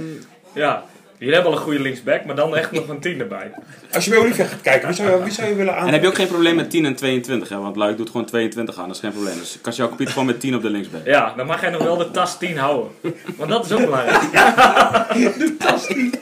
[0.53, 0.85] Ja.
[1.19, 3.51] Jullie hebben al een goede linksback, maar dan echt nog een tien erbij.
[3.93, 5.87] Als je bij Olivia gaat kijken, wie zou je, wie zou je willen aan?
[5.87, 7.57] En heb je ook geen probleem met 10 en 22, hè?
[7.59, 9.39] want Luik doet gewoon 22 aan, dat is geen probleem.
[9.39, 11.05] Dus Kasjouw Piet gewoon met 10 op de linksback.
[11.07, 12.91] Ja, dan mag jij nog wel de tas 10 houden.
[13.37, 14.21] Want dat is ook belangrijk.
[15.39, 16.15] de tas 10.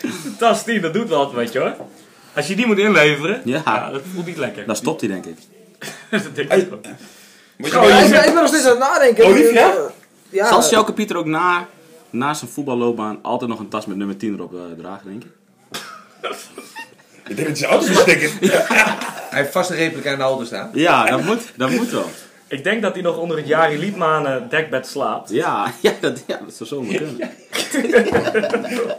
[0.00, 1.74] De tas 10, dat doet wel wat, weet je hoor.
[2.34, 3.62] Als je die moet inleveren, Ja.
[3.64, 4.66] ja, dat voelt niet lekker.
[4.66, 5.36] Dan stopt hij denk ik.
[6.10, 6.80] dat denk ik wel.
[7.60, 9.24] Moet je ik, ben, ik ben nog steeds aan het nadenken.
[9.24, 9.70] Olivia?
[9.70, 9.76] Eh,
[10.28, 11.66] Ja, Zal Sjouwke Pieter ook na,
[12.10, 15.30] na zijn voetballoopbaan altijd nog een tas met nummer 10 erop eh, dragen, denk ik?
[17.28, 18.30] Ik denk dat ze auto's stikken.
[19.30, 20.70] Hij heeft vast een replica in de auto staan.
[20.72, 22.10] Ja, dat moet, dat moet wel.
[22.48, 25.30] Ik denk dat hij nog onder het Jari Liedmaan eh, dekbed slaapt.
[25.30, 27.18] Ja, ja, dat, ja, dat zou zo moeten
[27.70, 28.10] kunnen.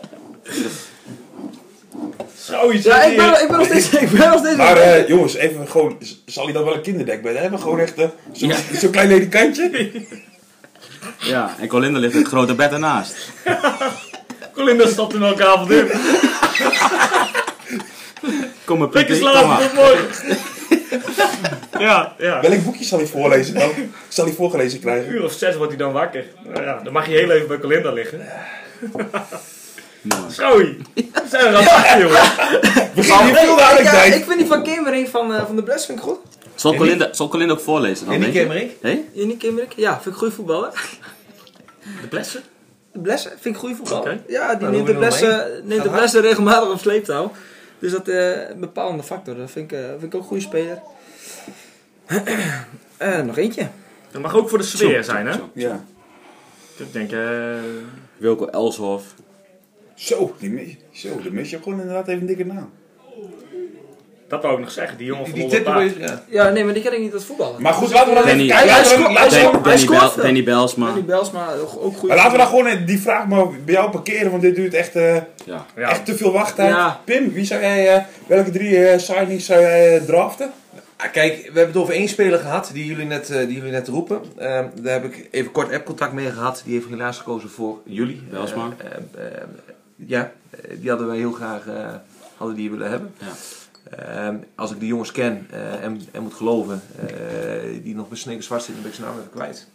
[2.38, 2.86] Zoiets.
[2.86, 3.89] ja, ik, ben, ik ben nog steeds...
[4.06, 7.38] Ik ben nog steeds Maar eh, jongens, even gewoon, zal hij dan wel een kinderdekbed
[7.38, 7.60] hebben?
[7.60, 8.56] Gewoon echt eh, zo'n Ja.
[8.73, 9.91] zo'n klein ledikantje?
[11.19, 13.15] Ja, en Colinda ligt het grote bed ernaast.
[14.56, 15.88] Colinda stapt in elke avond in.
[18.65, 20.38] Kom maar Lekker slapen, tot morgen.
[21.88, 22.41] ja, ja.
[22.41, 23.69] Welk boekje zal hij voorlezen dan?
[24.08, 25.12] Zal hij voorgelezen Een krijgen?
[25.12, 26.25] uur of zes wordt hij dan wakker.
[26.43, 28.21] Nou ja, dan mag je heel even bij Colinda liggen.
[30.01, 30.31] Mooi.
[30.31, 30.77] Schouwie.
[30.93, 32.15] We zijn er aan het wachten, jongen.
[32.95, 34.15] We gaan hier veel ik, dadelijk ja, tijd.
[34.15, 36.17] ik vind die van Kemering van, eh, van de Bless vind ik goed.
[36.55, 38.53] Zal Colinda, zal Colinda ook voorlezen dan, En die denk je?
[38.53, 38.71] Kemering?
[38.81, 39.03] Hé?
[39.13, 39.71] Jenny Kemering?
[39.75, 40.71] Ja, vind ik goede voetballer.
[42.01, 42.41] De plessen?
[42.91, 44.13] De Bless vind ik goede voetballer.
[44.13, 44.21] Oké.
[44.27, 46.21] Ja, die Nou, neemt de doen we Bless, nog eh, neemt de Gaat Bless er
[46.21, 47.31] regelmatig op sleeptouw.
[47.79, 48.15] Dus dat is
[48.49, 49.35] een bepalende factor.
[49.37, 50.81] Dat vind ik, eh, vind ik ook een goede speler.
[52.97, 53.67] Eh, nog eentje.
[54.11, 55.33] Dat mag ook voor de sfeer zijn, hè?
[55.33, 55.49] Zo.
[55.53, 55.83] Ja.
[56.77, 57.19] Ik denk, eh...
[58.17, 59.03] Wilco Elshoff.
[60.01, 62.69] Zo, die mis, zo, de mis je gewoon inderdaad even een dikke naam.
[64.27, 65.95] Dat wou ik nog zeggen, die jongen Die, van die tip Paard.
[65.99, 66.23] ja.
[66.29, 67.61] Ja, nee, maar die ken ik niet als voetballer.
[67.61, 68.73] Maar goed, laten we dan Danny- even kijken.
[68.73, 70.23] Hij- scoort- Danny, Bel-.
[70.23, 70.85] Danny Belsma.
[70.85, 73.91] Danny Belsma, ook ook goede maar laten we dan gewoon die vraag maar bij jou
[73.91, 75.65] parkeren, want dit duurt echt, eh, Ja.
[75.75, 76.69] echt te veel wachttijd.
[76.69, 77.01] Ja.
[77.05, 80.51] Pim, wie zou jij, eh, welke drie eh, signings zou jij draften?
[80.97, 83.71] Ah, Kijk, we hebben het over één speler gehad die jullie net, eh, die jullie
[83.71, 84.21] net roepen.
[84.37, 86.61] Ehm, daar heb ik even kort app-contact mee gehad.
[86.65, 88.21] Die heeft helaas gekozen voor jullie.
[88.29, 88.73] Welsma.
[90.05, 91.95] Ja, eh, die hadden wij heel graag eh,
[92.37, 93.13] hadden die willen hebben.
[93.17, 93.31] Ja.
[93.97, 96.81] Ehm, als ik de jongens ken eh, en, en moet geloven,
[97.83, 99.67] die nog bij Sneker Zwart zitten, ben ik zijn naam even kwijt.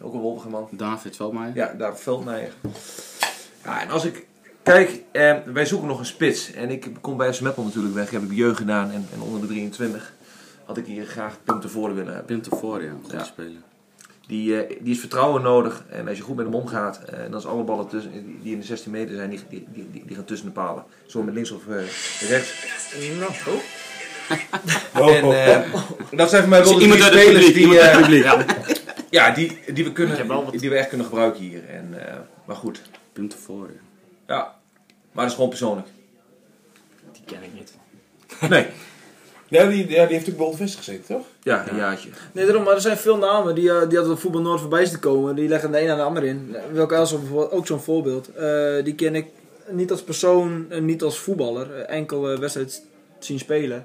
[0.00, 0.68] Ook een wolvige man.
[0.70, 1.56] David Veldmeijer.
[1.56, 2.52] Ja, daar Veldmeijer.
[3.64, 4.26] Ja, en als ik
[4.62, 6.52] kijk, eh, wij zoeken nog een spits.
[6.52, 8.10] En ik kom bij FC Meppel natuurlijk weg.
[8.10, 10.12] Heb ik de jeugd gedaan en, en onder de 23
[10.64, 12.24] had ik hier graag punten voor willen hebben.
[12.24, 12.92] Pim tevoren, ja.
[13.00, 13.24] Goede Ja.
[13.24, 13.60] speler.
[14.32, 15.84] Die, eh, die is vertrouwen nodig.
[15.90, 18.52] En als je goed met hem omgaat, eh, en dan is alle ballen tussen, die-
[18.52, 20.84] in de 16 meter zijn, die, die, die, die, gaan tussen de palen.
[21.06, 21.76] Zo met links of eh,
[22.28, 22.52] rechts.
[24.98, 25.74] Oh, En oh, eh,
[26.10, 27.54] dat zijn voor mij wel de Iemand drie uit het spelers publiek.
[27.54, 28.80] die, Iemand uit het publiek.
[29.10, 31.64] ja, die, die, we kunnen, die we echt kunnen gebruiken hier.
[31.68, 32.14] En, eh,
[32.44, 33.80] maar goed, Pim tevoren.
[34.26, 34.54] ja.
[35.12, 35.86] Maar dat is gewoon persoonlijk.
[37.12, 37.74] Die ken ik niet.
[38.50, 38.66] Nee,
[39.52, 41.26] Ja, die, ja, die heeft ook bij Old West gezeten, toch?
[41.42, 42.08] ja, een jaartje.
[42.32, 44.84] Nee, daarom, maar er zijn veel namen die, eh, die altijd op Voetbal Noord voorbij
[44.84, 45.34] zien komen.
[45.34, 46.56] Die leggen de een aan de ander in.
[46.72, 48.34] Welke Els bijvoorbeeld ook zo'n voorbeeld.
[48.34, 49.26] Eh, die ken ik
[49.70, 51.74] niet als persoon en niet als voetballer.
[51.74, 52.82] Eh, enkel eh, wedstrijd
[53.18, 53.84] zien spelen.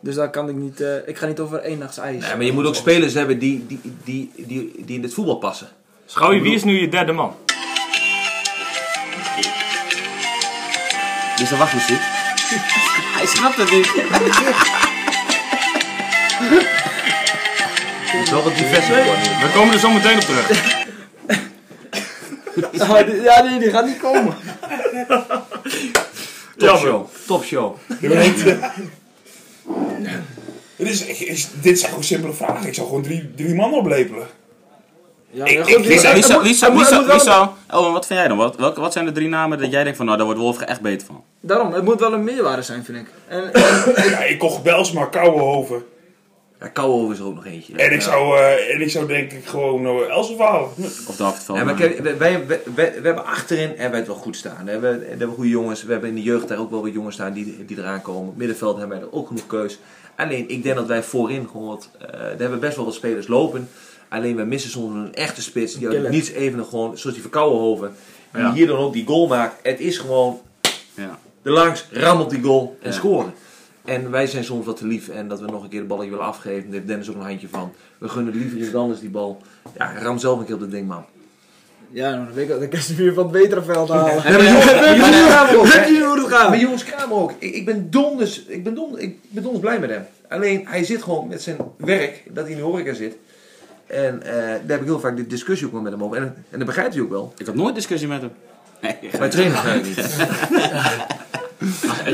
[0.00, 0.80] Dus daar kan ik niet...
[0.80, 2.26] eh, ik ga niet over één nachts ijs.
[2.26, 5.36] Nee, maar je moet ook spelers hebben die, die, die, die, die in dit voetbal
[5.36, 5.68] passen.
[6.06, 7.34] Schouwie, wie is nu je derde man?
[11.30, 11.98] Dit is de wachtmuziek.
[13.16, 14.82] Hij snapt het niet.
[16.50, 19.22] Het is wel wat diverser geworden.
[19.22, 20.48] We komen er zo meteen op terug.
[23.06, 24.34] Die- ja, nee, die gaat niet komen.
[26.56, 27.06] Top show.
[27.26, 27.76] Top show.
[30.76, 32.66] Dit, is, is- dit zijn gewoon simpele vragen.
[32.66, 34.26] Ik zou gewoon drie, drie man oplepelen.
[35.30, 38.18] Ja, goed, Lisa, moet- Lisa, het moet- Lisa, het moet wel- Lisa, Elwin, wat vind
[38.18, 38.36] jij dan?
[38.36, 40.66] Wat, welke, wat zijn de drie namen dat jij denkt van, nou, daar wordt Wolfga
[40.66, 41.22] echt beter van?
[41.40, 43.06] Daarom, het moet wel een meerwaarde zijn, vind ik.
[43.28, 43.62] En, en-
[44.10, 45.84] Ja, ik kocht Belsma, Kouwenhoven.
[46.60, 47.76] Ja, Kouwenhoven is er ook nog eentje.
[47.76, 48.04] En ik Ja.
[48.10, 50.68] zou, eh, en ik zou denk ik gewoon uh, Elsevier halen.
[51.08, 54.06] Of David Ja, maar kijk, wij, wij, wij, wij- we hebben achterin hebben wij het
[54.08, 54.64] wel goed staan.
[54.64, 55.82] We hebben, we hebben goede jongens.
[55.84, 58.34] We hebben in de jeugd daar ook wel wat jongens staan die, die eraan komen.
[58.36, 59.78] Middenveld hebben wij er ook genoeg keus.
[60.16, 61.88] Alleen, ik denk dat wij voorin gewoon wat...
[62.00, 63.68] eh daar hebben we best wel wat spelers lopen.
[64.08, 65.74] Alleen, we missen soms een echte spits.
[65.78, 67.94] Die uit niets even gewoon, zoals die Verkouwenhoven.
[68.32, 68.52] Die Ja.
[68.52, 69.54] hier dan ook die goal maakt.
[69.62, 70.40] Het is gewoon
[70.94, 71.18] Ja.
[71.42, 72.96] er langs, ram op die goal en Ja.
[72.96, 73.34] scoren.
[73.84, 76.10] En wij zijn soms wat te lief en dat we nog een keer de balletje
[76.10, 76.62] willen afgeven.
[76.62, 77.72] Daar heeft Dennis ook een handje van.
[77.98, 79.42] We gunnen liever iemand anders die bal.
[79.78, 81.04] Ja, ram zelf een keer op dat ding, man.
[81.90, 84.14] ja, nou, dan weet ik dat ik eens weer van het betere veld halen.
[86.30, 87.32] Ja, maar jongens, Kramer ook.
[87.38, 90.06] Ik, ik ben donders, ik ben donders, ik ben donders blij met hem.
[90.28, 93.16] Alleen, hij zit gewoon met zijn werk, dat hij in de horeca zit.
[93.86, 96.16] En eh, daar heb ik heel vaak de discussie ook met hem over.
[96.16, 97.32] En, en dat begrijpt hij ook wel.
[97.36, 98.30] Ik had nooit discussie met hem.
[98.80, 100.16] Nee, Mijn trainer begrijpt het niet.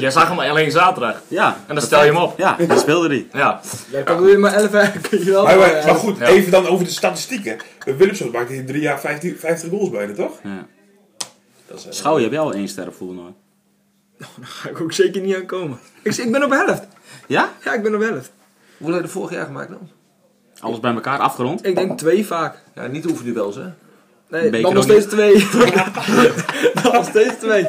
[0.00, 1.22] Jij zag hem alleen zaterdag.
[1.28, 1.60] Ja.
[1.66, 2.38] En dan stel je hem op.
[2.38, 3.26] Ja, dat speelde hij.
[3.32, 3.60] Ja.
[3.90, 5.44] Ja, kan weer maar 11 jaar, kun je wel.
[5.44, 6.26] Maar, maar, maar goed, Ja.
[6.26, 7.56] even dan over de statistieken.
[7.84, 10.38] Willemsson maakte in drie jaar 50, 50 goals bijna, toch?
[10.42, 10.66] Ja.
[11.66, 13.34] Dat is, eh, Schouw, heb jij al één ster op voetbal
[14.18, 15.78] Daar ga ik ook zeker niet aan komen.
[16.02, 16.82] Ik, ik ben op helft.
[17.26, 17.48] Ja?
[17.64, 18.32] Ja, ik ben op helft.
[18.78, 19.90] Hoe heb je er vorig jaar gemaakt dan?
[20.60, 21.66] Alles bij elkaar afgerond?
[21.66, 22.56] Ik denk twee vaak.
[22.74, 23.62] Ja, niet oefenduels, hè?
[24.28, 25.48] Nee, dan nog steeds twee.
[26.82, 27.66] dan nog steeds twee.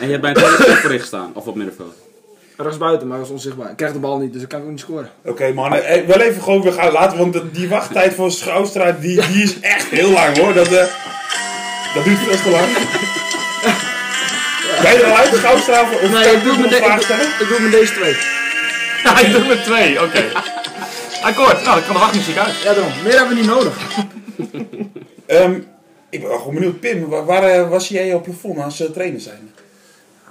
[0.00, 1.30] En je hebt bij een tweede gestaan?
[1.34, 1.94] Of op middenveld?
[2.56, 3.70] Rechts buiten, maar dat is onzichtbaar.
[3.70, 5.10] Ik krijg de bal niet, dus ik kan ook niet scoren.
[5.24, 9.20] Oké mannen, eh, wel even gewoon, we gaan laten, want die wachttijd voor Schouwstra, die,
[9.32, 10.54] die is echt heel lang hoor.
[10.54, 10.84] Dat, eh,
[11.94, 12.66] dat duurt veel te lang.
[14.82, 15.80] Ben je er al uit, Schouwstra?
[15.82, 17.26] Of Nee, kan ik doe nog de- vragen ik, stellen?
[17.38, 18.16] doe- ik met deze twee.
[19.04, 20.24] Ja, ik doe met twee, oké.
[21.22, 22.62] Akkoord, nou dan kan de wachtmuziek uit.
[22.62, 22.92] Ja, daarom.
[23.04, 23.76] Meer hebben we niet nodig.
[25.26, 25.52] Ehm,
[26.10, 29.20] ik ben wel gewoon benieuwd, Pim, waar, eh, zie jij jouw plafond als eh, trainer
[29.20, 29.50] zijn?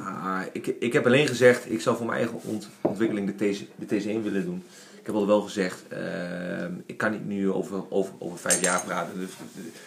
[0.06, 3.66] Ah, ik, ik heb alleen gezegd, ik zou voor mijn eigen ont- ontwikkeling de, TC,
[3.76, 4.64] de TC1 willen doen.
[5.00, 8.84] Ik heb al wel gezegd, ehm, ik kan niet nu over, over, over vijf jaar
[8.86, 9.20] praten.
[9.20, 9.30] Dus,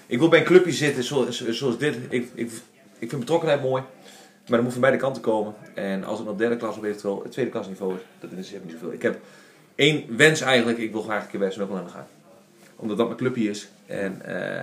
[0.07, 1.95] ik wil bij een clubje zitten zoals, zoals dit.
[2.09, 2.51] Ik, ik,
[2.99, 5.55] ik vind betrokkenheid mooi, maar dat moet van beide kanten komen.
[5.75, 8.71] En als het nog derde klas of eventueel het tweede klasniveau is, dat interesseert me
[8.71, 8.95] niet zoveel.
[8.95, 9.21] Ik heb
[9.75, 12.07] één wens eigenlijk, ik wil graag een keer bij Snuffel aan gaan.
[12.77, 13.69] Omdat dat mijn clubje is.
[13.87, 14.63] En eh,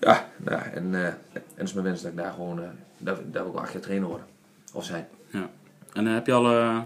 [0.00, 1.18] ja, nou, en, eh, en
[1.54, 3.82] het is mijn wens dat ik daar gewoon, eh, daar wil ik wel acht jaar
[3.82, 4.26] trainer worden.
[4.72, 5.06] Of zijn.
[5.30, 5.48] Ja.
[5.92, 6.84] En eh, heb je al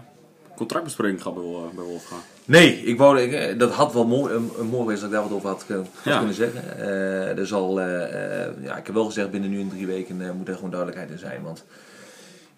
[0.55, 1.45] contractbespreking gehad bij,
[1.75, 2.15] bij Wolfga?
[2.45, 5.49] Nee, ik wou, ik, dat had wel mooi, mooi geweest dat ik daar wat over
[5.49, 6.17] had, kun- had Ja.
[6.17, 6.77] kunnen zeggen.
[7.37, 10.47] Er zal, eh, eh, ja, ik heb wel gezegd binnen nu en drie weken moet
[10.47, 11.41] er gewoon duidelijkheid in zijn.
[11.41, 11.65] Want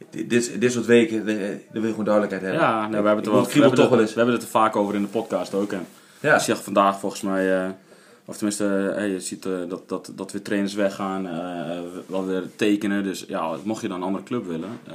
[0.09, 1.35] dit, dit, soort weken, daar
[1.71, 2.61] wil je gewoon duidelijkheid hebben.
[2.61, 3.43] Ja, nou, we hebben het Ik er wel.
[3.45, 4.11] We hebben, toch wel het, eens.
[4.13, 5.71] we hebben het er vaak over in de podcast ook.
[5.71, 5.85] En
[6.19, 6.39] Ja.
[6.39, 7.75] Zegt vandaag volgens mij,
[8.25, 12.43] of tenminste, eh, je ziet eh, dat, dat, dat weer trainers weggaan, eh wel weer
[12.55, 13.03] tekenen.
[13.03, 14.93] Dus ja, mocht je dan een andere club willen, eh,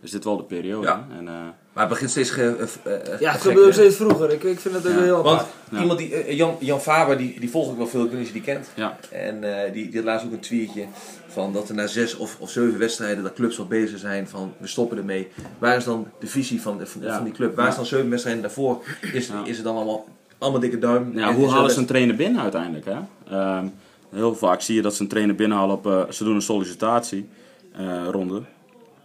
[0.00, 0.86] is dit wel de periode.
[0.86, 1.06] Ja.
[1.18, 1.34] En, eh,
[1.72, 4.32] Maar het begint steeds ge, eh, eh, Ja, het gebeurt ook steeds vroeger.
[4.32, 5.00] Ik, ik vind het ook Ja.
[5.00, 5.50] heel Want apart.
[5.70, 5.80] Ja.
[5.80, 8.28] iemand die, eh, Jan, Jan Faber, die, die volg ik wel veel, ik weet niet
[8.28, 8.68] of je die kent.
[8.74, 8.96] ja.
[9.10, 10.84] En eh, die, die had laatst ook een tweetje
[11.28, 14.52] van dat er na zes of, of zeven wedstrijden dat clubs al bezig zijn van
[14.58, 15.28] we stoppen ermee.
[15.58, 17.14] Waar is dan de visie van, van, Ja.
[17.16, 17.56] van die club?
[17.56, 18.82] Waar is dan zeven wedstrijden daarvoor?
[19.12, 19.44] Is, Ja.
[19.44, 20.04] is het dan allemaal,
[20.42, 21.10] allemaal dikke duim?
[21.14, 22.84] Ja, hoe halen ze een trainer binnen uiteindelijk?
[22.84, 22.98] Hè?
[23.36, 23.66] Ehm,
[24.10, 25.86] heel vaak zie je dat ze een trainer binnenhalen op.
[25.86, 28.42] eh, ze doen een sollicitatieronde.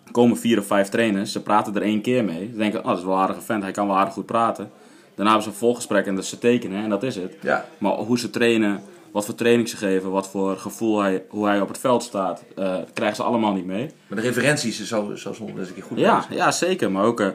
[0.06, 2.50] Er komen vier of vijf trainers, ze praten er één keer mee.
[2.52, 4.70] Ze denken, oh, dat is wel een aardige vent, hij kan wel aardig goed praten.
[5.16, 7.36] Daarna hebben ze een volgesprek en dat ze tekenen en dat is het.
[7.42, 11.46] Ja, Maar hoe ze trainen, wat voor training ze geven, wat voor gevoel hij, hoe
[11.48, 13.90] hij op het veld staat, eh, krijgen ze allemaal niet mee.
[14.08, 16.92] maar de referenties zou soms eens een keer goed Ja, ja zeker.
[16.92, 17.28] Maar ook, eh,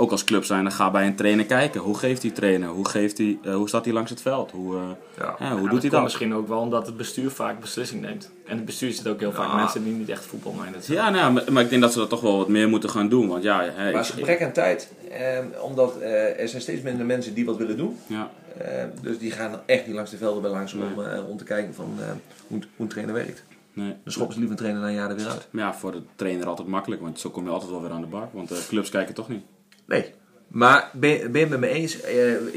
[0.00, 1.80] ook als club zijn, dan ga bij een trainer kijken.
[1.80, 2.68] Hoe geeft die trainer?
[2.68, 4.50] Hoe, geeft die, eh, hoe staat hij langs het veld?
[4.50, 4.82] Hoe, eh,
[5.18, 5.34] Ja.
[5.38, 6.02] ja, hoe Ja, doet hij dat?
[6.02, 8.30] misschien ook wel omdat het bestuur vaak beslissing neemt.
[8.46, 10.98] En het bestuur zit ook heel vaak mensen die niet echt voetbalminded zijn.
[10.98, 13.08] Ja, nou, maar, maar ik denk dat ze dat toch wel wat meer moeten gaan
[13.08, 13.28] doen.
[13.28, 16.62] Want ja, hè, Maar het is ik- gebrek aan tijd, eh, omdat eh, er zijn
[16.62, 17.96] steeds minder mensen die wat willen doen.
[18.06, 21.36] ja, Eh, dus die gaan echt niet langs de velden bij langs om, eh, om
[21.36, 22.04] te kijken van, eh,
[22.46, 23.42] hoe, hoe een trainer werkt.
[23.72, 23.88] nee.
[24.04, 25.48] Dan schoppen ze liever een trainer na een jaar er weer uit.
[25.50, 27.02] Maar ja, voor de trainer altijd makkelijk.
[27.02, 28.28] Want zo kom je altijd wel weer aan de bak.
[28.32, 29.42] Want clubs kijken toch niet.
[29.90, 30.12] Nee.
[30.48, 31.96] Maar ben, je- ben je het met me eens?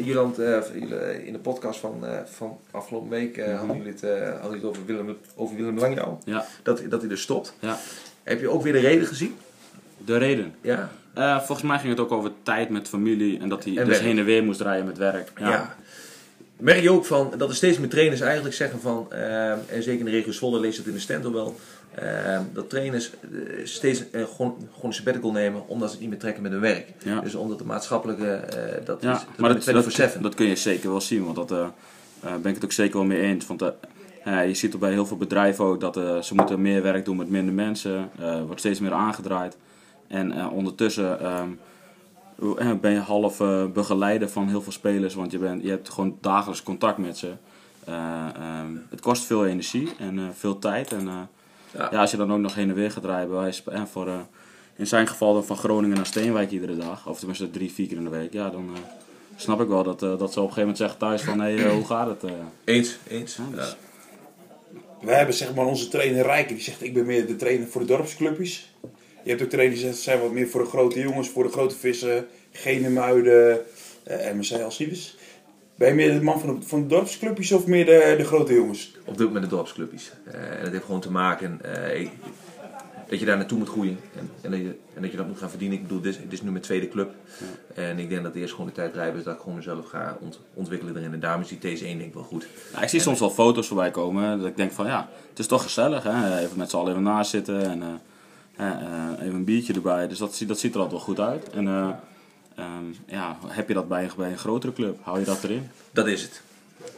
[0.03, 4.63] Juland, jullie- in de podcast van, van afgelopen week hadden jullie het, hadden jullie het
[4.65, 6.19] over Willem, over Willem Langjouw.
[6.25, 7.55] Ja, Dat, dat hij dus stopt.
[7.59, 7.77] ja.
[8.23, 9.35] Heb je ook weer de reden gezien?
[9.97, 10.55] De reden.
[10.61, 10.89] Ja.
[11.37, 13.39] Volgens mij ging het ook over tijd met familie.
[13.39, 14.01] En dat hij En dus werk.
[14.07, 15.31] heen en weer moest rijden met werk.
[15.39, 15.49] ja.
[15.49, 15.75] Ja,
[16.57, 20.05] Merk je ook van dat er steeds meer trainers eigenlijk zeggen van, en zeker in
[20.05, 21.55] de regio Zwolle lees het in de Stento wel,
[21.95, 23.19] eh, dat trainers eh,
[23.63, 26.61] steeds eh, gewoon, gewoon een sabbatical nemen omdat ze het niet meer trekken met hun
[26.61, 26.93] werk.
[27.03, 27.19] Ja.
[27.19, 30.21] Dus omdat de maatschappelijke, eh, dat Ja, is maar dat, dat, 24/7.
[30.21, 31.47] dat kun je zeker wel zien, want dat
[32.41, 33.47] ben ik het ook zeker wel mee eens.
[33.47, 33.63] Want
[34.23, 37.29] je ziet er bij heel veel bedrijven ook dat ze moeten meer werk doen met
[37.29, 38.09] minder mensen.
[38.45, 39.57] wordt steeds meer aangedraaid.
[40.07, 41.49] En ondertussen ehm,
[42.57, 43.37] eh, ben je half
[43.73, 47.31] begeleider van heel veel spelers, want je, bent, je hebt gewoon dagelijks contact met ze.
[47.85, 50.91] Eh, ehm, het kost veel energie en veel tijd.
[50.91, 51.29] En
[51.77, 51.87] Ja.
[51.91, 51.99] ja.
[51.99, 54.07] als je dan ook nog heen en weer gaat rijden, bij wijze van- eh, voor,
[54.07, 54.19] eh,
[54.75, 57.97] in zijn geval dan van Groningen naar Steenwijk iedere dag, of tenminste drie, vier keer
[57.97, 58.79] in de week, ja, dan eh,
[59.35, 61.53] snap ik wel dat, eh, dat ze op een gegeven moment zeggen thuis van, hé,
[61.55, 62.31] hey, hoe gaat het?
[62.63, 63.35] Eens, eens.
[63.35, 63.75] Ja, dus- Ja.
[65.01, 67.81] We hebben zeg maar onze trainer Rijken, die zegt ik ben meer de trainer voor
[67.81, 68.73] de dorpsclubjes.
[69.23, 71.49] Je hebt ook trainers die zeggen, zijn wat meer voor de grote jongens, voor de
[71.49, 73.61] grote vissen, Genemuiden,
[74.07, 75.17] uh, MSC Alcides.
[75.75, 78.53] Ben je meer de man van de, van de dorpsclubjes of meer de, de grote
[78.53, 78.91] jongens?
[79.05, 80.11] Op dit moment de dorpsclubjes.
[80.25, 82.07] Eh, en dat heeft gewoon te maken eh,
[83.09, 83.97] dat je daar naartoe moet groeien.
[84.19, 85.77] En, en, dat je, en dat je dat moet gaan verdienen.
[85.77, 87.11] Ik bedoel, dit, is- dit is nu mijn tweede club.
[87.75, 90.17] En ik denk dat eerst gewoon de tijd rijp is dat ik gewoon mezelf ga
[90.21, 91.13] ont- ontwikkelen erin.
[91.13, 92.47] En daarom is die TS1 denk ik wel goed.
[92.81, 95.63] Ik zie soms wel foto's voorbij komen, dat ik denk van, ja, het is toch
[95.63, 96.39] gezellig, hè?
[96.39, 98.01] even met z'n allen even naast zitten en
[98.55, 100.07] eh, even een biertje erbij.
[100.07, 101.49] Dus dat, ziet- dat ziet er altijd wel goed uit.
[101.49, 101.67] En
[102.55, 104.97] eh, ehm, ja, heb je dat bij, een- bij een grotere club?
[105.01, 105.69] Hou je dat erin?
[105.91, 106.41] Dat is het.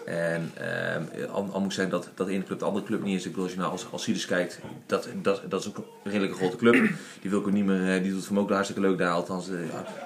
[0.06, 3.04] En ehm, al, al moet ik zeggen dat, dat de ene club de andere club
[3.04, 3.26] niet is.
[3.26, 6.36] Ik bedoel, als je nou als, als kijkt, dat, dat, dat is ook een redelijk
[6.36, 6.74] grote club.
[7.21, 8.98] Die wil ik ook niet meer, eh, die doet het voor me ook hartstikke leuk
[8.98, 9.12] daar.
[9.12, 9.56] Althans, eh,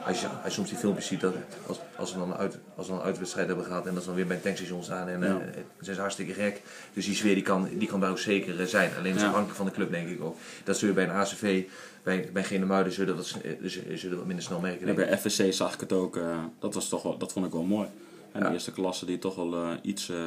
[0.06, 1.34] als, je, als je soms die filmpjes ziet, dat,
[1.68, 4.08] als, als, we dan uit, als we dan een uitwedstrijd hebben gehad en dat ze
[4.08, 5.08] dan weer bij het tankstation staan.
[5.08, 5.94] En eh Ja.
[5.94, 6.62] ze hartstikke gek.
[6.94, 8.92] Dus die sfeer die kan, die kan daar ook zeker eh, zijn.
[8.98, 9.28] Alleen is Ja.
[9.28, 10.38] afhankelijk van de club denk ik ook.
[10.64, 11.64] Dat zul je bij een ACV,
[12.04, 14.88] bij, bij Genemuiden zullen dat, eh, zullen zullen wat minder snel merken.
[14.88, 17.52] Ja, bij FVC zag ik het ook, eh, dat, was toch wel, dat vond ik
[17.52, 17.88] wel mooi.
[18.32, 20.18] En de eerste klasse die toch wel eh, iets, eh,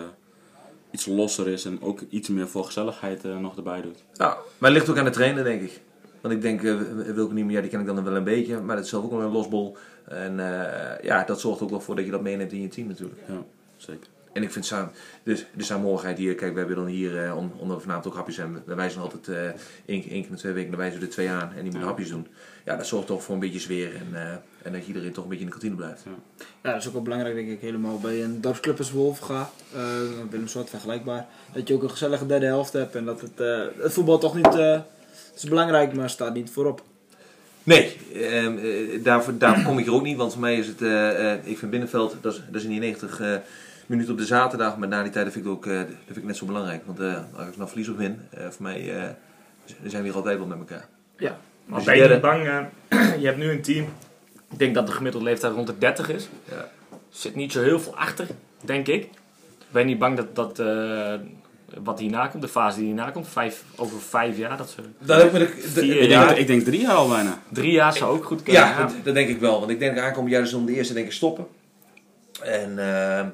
[0.91, 4.05] iets losser is en ook iets meer voor gezelligheid eh, nog erbij doet.
[4.13, 5.81] Ja, maar het ligt ook aan de trainer, denk ik.
[6.21, 6.81] Want ik denk, uh,
[7.15, 9.11] Wilco Niemeyer, ja, die ken ik dan wel een beetje, maar dat is zelf ook
[9.11, 9.77] wel een losbol.
[10.05, 12.87] En uh, ja, dat zorgt ook wel voor dat je dat meeneemt in je team
[12.87, 13.21] natuurlijk.
[13.29, 13.43] Ja,
[13.77, 14.07] zeker.
[14.33, 14.93] En ik vind samen,
[15.23, 18.37] dus de samenhorigheid hier, kijk, we hebben dan hier, uh, omdat we vanavond ook hapjes
[18.37, 21.07] hebben, wij wijzen altijd uh, één, één keer in de twee weken, dan wijzen we
[21.07, 21.87] er twee aan en die moeten ja.
[21.87, 22.27] hapjes doen.
[22.65, 24.31] Ja, dat zorgt toch voor een beetje sfeer en, uh,
[24.63, 26.03] en dat iedereen toch een beetje in de kantine blijft.
[26.05, 26.45] Ja.
[26.63, 26.73] ja.
[26.73, 29.51] dat is ook wel belangrijk, denk ik, helemaal bij een dorpsclub als Wolfga.
[29.75, 29.81] Uh,
[30.31, 31.27] Willem soort vergelijkbaar.
[31.53, 33.39] Dat je ook een gezellige derde helft hebt en dat het,
[33.79, 34.85] het voetbal toch niet, het
[35.37, 36.83] is belangrijk, maar staat niet voorop.
[37.63, 40.81] Nee, uh, daarvoor, daarvoor kom ik er ook niet, want voor mij is het,
[41.45, 43.21] ik vind binnenveld, dat is, dat is in die 90
[43.93, 46.25] minuten op de zaterdag, maar na die tijd vind ik ook uh, dat vind ik
[46.25, 46.83] net zo belangrijk.
[46.87, 49.03] Want uh, als ik nou verlies of win, uh, voor mij uh,
[49.85, 50.89] zijn we hier altijd wel met elkaar.
[51.17, 52.61] Ja, maar dus ben je niet bang, uh,
[53.21, 53.87] je hebt nu een team,
[54.51, 56.29] ik denk dat de gemiddelde leeftijd rond de 30 is.
[56.49, 56.57] Ja.
[56.91, 58.27] Er zit niet zo heel veel achter,
[58.61, 59.09] denk ik.
[59.71, 61.15] Ben je niet bang dat, dat uh,
[61.83, 64.83] wat hierna komt, de fase die hierna komt, vijf, over vijf jaar, dat ze...
[64.99, 67.43] Dat ik, vier ik, jaar, denk, ik denk drie jaar al bijna.
[67.49, 68.63] Drie jaar zou ook goed kunnen.
[68.63, 69.59] Ja, dat, dat, denk ik wel.
[69.59, 71.47] Want ik denk dat aankomend jaar zullen de eerste denk ik stoppen.
[72.43, 73.27] En uh,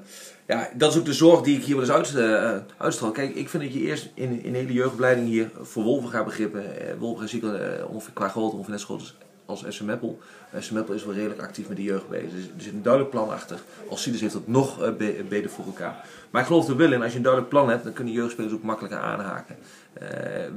[0.48, 3.10] ja, dat is ook de zorg die ik hier wel eens uit, uitstraal.
[3.10, 6.62] Kijk, ik vind dat je eerst in, in hele jeugdopleiding hier voor Wolvenga begrippen.
[6.64, 9.84] Uh, Wolvenga zie ik uh, ongeveer qua grootte ongeveer net zo groot als als SM
[9.84, 10.18] Meppel.
[10.58, 12.30] SM Meppel is wel redelijk actief met de jeugd bezig.
[12.32, 13.58] Dus er zit een duidelijk plan achter.
[13.88, 16.04] Alcides heeft dat nog eh, be- beter voor elkaar.
[16.30, 18.52] Maar ik geloof er wel in, als je een duidelijk plan hebt, dan kunnen jeugdspelers
[18.52, 19.56] ook makkelijker aanhaken.
[19.92, 20.06] Eh,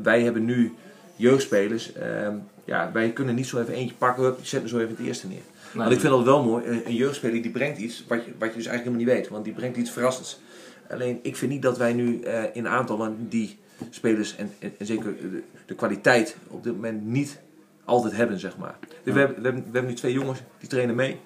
[0.04, 0.74] wij hebben nu
[1.16, 1.94] jeugdspelers.
[1.94, 2.36] ehm,
[2.66, 5.28] ja, wij kunnen niet zo even eentje pakken, hup, zet me zo even het eerste
[5.28, 5.42] neer.
[5.74, 6.66] Want ik vind dat wel mooi.
[6.66, 9.28] Een, een jeugdspeler die brengt iets wat je, wat je dus eigenlijk helemaal niet weet.
[9.28, 10.40] Want die brengt iets verrassends.
[10.90, 13.58] Alleen ik vind niet dat wij nu eh, in aantallen die
[13.90, 17.40] spelers en, en, en zeker de, de kwaliteit op dit moment niet
[17.86, 18.76] altijd hebben, zeg maar.
[19.04, 21.20] Dus we, hebben, we, hebben, we hebben nu twee jongens die trainen mee.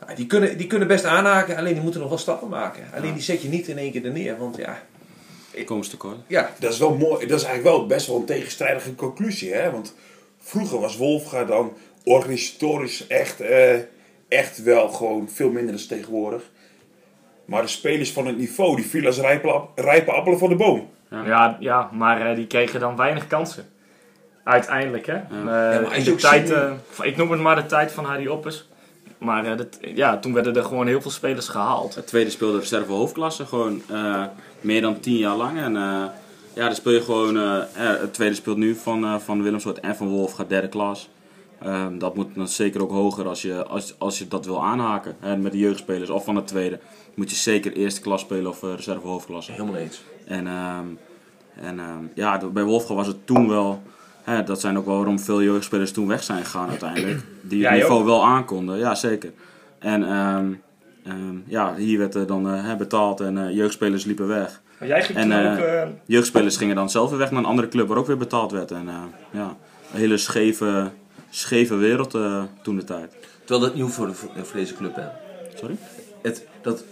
[0.00, 2.84] Nou, die, kunnen, die kunnen best aanhaken, alleen die moeten nog wel stappen maken.
[2.94, 4.38] Alleen die zet je niet in één keer er neer.
[4.38, 4.82] Want ja,
[5.64, 6.16] Komen ze tekort.
[6.26, 7.26] ja Dat is wel mooi.
[7.26, 9.70] Dat is eigenlijk wel best wel een tegenstrijdige conclusie, hè?
[9.70, 9.94] Want
[10.38, 11.72] vroeger was Wolfga dan
[12.06, 13.74] organisatorisch echt, eh,
[14.28, 16.42] echt wel gewoon veel minder dan tegenwoordig.
[17.44, 20.88] Maar de spelers van het niveau, die vielen als rijpe, rijpe appelen van de boom.
[21.10, 23.68] Ja, ja maar eh, die kregen dan weinig kansen.
[24.44, 25.16] Uiteindelijk, hè.
[25.16, 28.68] Eh, de tijd, eh, ik noem het maar de tijd van Harry Oppes.
[29.18, 31.94] Maar eh, dat, ja, toen werden er gewoon heel veel spelers gehaald.
[31.94, 34.24] Het tweede speelde reserve hoofdklasse, gewoon eh,
[34.60, 35.58] meer dan tien jaar lang.
[35.58, 36.04] En eh,
[36.54, 37.36] ja, dan speel je gewoon.
[37.74, 41.08] het tweede speelt nu van, eh van Willemsoort en van Wolf gaat derde klas.
[41.62, 45.16] Ehm, dat moet dan zeker ook hoger als je, als, als je dat wil aanhaken
[45.20, 46.10] hè, met de jeugdspelers.
[46.10, 46.78] Of van het tweede
[47.14, 49.52] moet je zeker eerste klas spelen of eh, reserve hoofdklasse.
[49.52, 50.02] helemaal eens.
[50.26, 50.86] En, ehm,
[51.60, 53.82] en ehm, ja, bij Wolfga was het toen wel.
[54.22, 57.20] Hè, dat zijn ook wel waarom veel jeugdspelers toen weg zijn gegaan uiteindelijk.
[57.40, 58.06] Die het niveau ook?
[58.06, 59.32] wel aankonden, ja zeker.
[59.78, 60.52] En ehm,
[61.04, 64.60] ehm, ja, hier werd er dan eh, hè, betaald en eh, jeugdspelers liepen weg.
[64.78, 65.58] Maar jij ging En, toen eh, ook...
[65.58, 68.52] eh, Jeugdspelers gingen dan zelf weer weg naar een andere club waar ook weer betaald
[68.52, 68.70] werd.
[68.70, 69.56] En eh, ja,
[69.92, 70.90] een hele scheve,
[71.30, 73.12] scheve wereld eh, toen de tijd.
[73.44, 75.06] Terwijl dat nieuw voor, de, voor deze club, hè.
[75.54, 75.76] Sorry?
[76.22, 76.84] het, dat,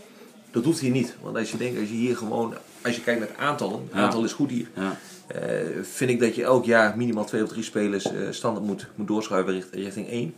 [0.50, 1.14] dat hoeft hier niet.
[1.22, 2.54] Want als je denkt, als je hier gewoon,
[2.84, 3.98] als je kijkt naar het aantallen, het Ja.
[4.00, 4.68] aantal is goed hier.
[4.74, 5.42] Ja, eh,
[5.82, 9.06] vind ik dat je elk jaar minimaal twee of drie spelers eh, standaard moet, moet
[9.06, 10.34] doorschuiven richt- richting één.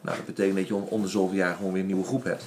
[0.00, 2.24] Nou, dat betekent dat je om, om de zoveel jaar gewoon weer een nieuwe groep
[2.24, 2.44] hebt.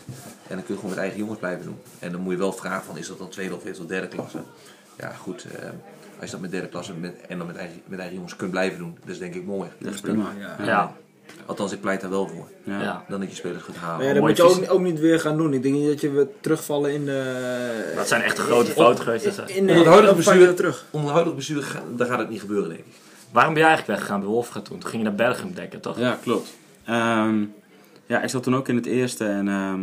[0.47, 1.77] En dan kun je gewoon met eigen jongens blijven doen.
[1.99, 4.07] En dan moet je wel vragen van, is dat dan tweede of eerste of derde
[4.07, 4.37] klasse?
[4.97, 5.45] Ja, goed.
[6.21, 8.51] Als je dat met derde klasse met, en dan met eigen, met eigen jongens kunt
[8.51, 9.69] blijven doen, dat is denk ik mooi.
[9.79, 10.31] dat is prima.
[10.39, 10.65] Ja.
[10.65, 10.95] ja,
[11.45, 12.47] Althans, ik pleit daar wel voor.
[12.63, 12.81] Ja.
[12.81, 13.05] ja.
[13.09, 13.97] Dan dat je spelers gaat halen.
[13.97, 15.53] Maar ja, dat Mooi moet je ook, ook niet weer gaan doen.
[15.53, 17.91] Ik denk niet dat je weer terugvallen in de...
[17.95, 19.25] Dat zijn echt een grote fouten geweest.
[19.45, 20.85] In, het huidige bestuur- terug.
[20.91, 22.85] Onder de huidige bestuur ga- daar gaat het niet gebeuren, denk ik.
[23.31, 24.79] Waarom ben je eigenlijk weggegaan bij Wolfga toen?
[24.79, 25.99] Toen ging je naar Bergen dekken, toch?
[25.99, 26.53] Ja, klopt.
[26.85, 27.43] Ehm,
[28.05, 29.81] ja, ik zat toen ook in het eerste en ehm,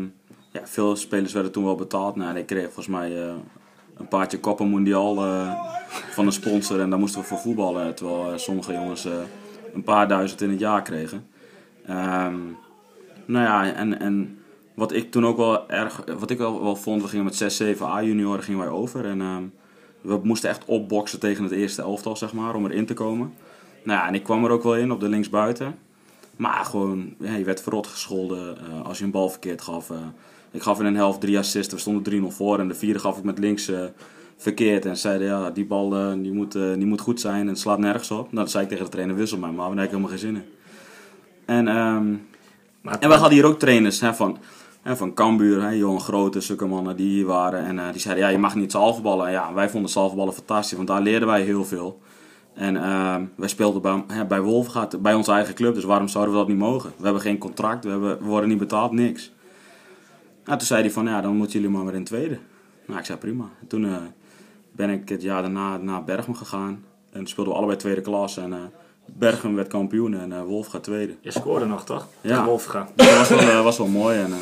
[0.51, 2.17] ja, veel spelers werden toen wel betaald.
[2.17, 3.33] Nou, ik kreeg volgens mij eh,
[3.99, 5.53] een paardje Copa Mundial eh,
[6.11, 7.95] van een sponsor en daar moesten we voor voetballen.
[7.95, 9.13] Terwijl eh, sommige jongens eh,
[9.75, 11.27] een paar duizend in het jaar kregen.
[11.87, 12.37] Ehm,
[13.25, 14.39] nou ja, en, en
[14.75, 17.57] wat ik toen ook wel erg, wat ik wel, wel vond, we gingen met 6,
[17.57, 19.05] 7 A-junioren gingen wij over.
[19.05, 19.43] En ehm,
[20.01, 23.35] we moesten echt opboksen tegen het eerste elftal, zeg maar, om erin te komen.
[23.83, 25.79] Nou ja, en ik kwam er ook wel in op de linksbuiten.
[26.37, 29.91] Maar gewoon, je werd verrot gescholden eh, als je een bal verkeerd gaf.
[29.91, 29.97] eh.
[30.51, 32.59] Ik gaf in een helft drie assists, we stonden 3-0 voor.
[32.59, 33.81] En de vierde gaf ik met links eh,
[34.37, 34.87] verkeerd.
[34.87, 37.59] En zeiden, ja, die bal eh, die moet, eh, die moet goed zijn en het
[37.59, 38.33] slaat nergens op.
[38.33, 40.19] Nou, dat zei ik tegen de trainer, wissel mij maar, daar heb ik helemaal geen
[40.19, 40.45] zin in.
[41.45, 42.17] En, ehm,
[42.81, 44.39] Maar en we hadden hier ook trainers hè, van,
[44.83, 47.65] hè, van Cambuur, hè, Johan Grote, zulke mannen die hier waren.
[47.65, 49.27] En die zeiden, ja, je mag niet zalverballen.
[49.27, 52.01] En ja, wij vonden zalverballen fantastisch, want daar leerden wij heel veel.
[52.55, 56.33] En ehm, wij speelden bij, hè, bij Wolfgaat, bij onze eigen club, dus waarom zouden
[56.35, 56.93] we dat niet mogen?
[56.97, 59.33] We hebben geen contract, we, hebben, we worden niet betaald, niks.
[60.49, 62.39] Nou, toen zei hij van, ja, dan moeten jullie maar weer in tweede.
[62.87, 63.45] Nou, ik zei prima.
[63.61, 63.97] En toen eh,
[64.73, 66.85] ben ik het jaar daarna naar Bergen gegaan.
[67.13, 68.37] En speelden we allebei tweede klas.
[68.37, 68.59] En eh
[69.05, 71.15] Bergen werd kampioen en eh Wolf gaat tweede.
[71.21, 72.07] Je scoorde nog, toch?
[72.21, 72.29] Ja.
[72.31, 72.89] Tegen Wolfga.
[72.95, 74.19] Dat was wel, was wel mooi.
[74.19, 74.33] En,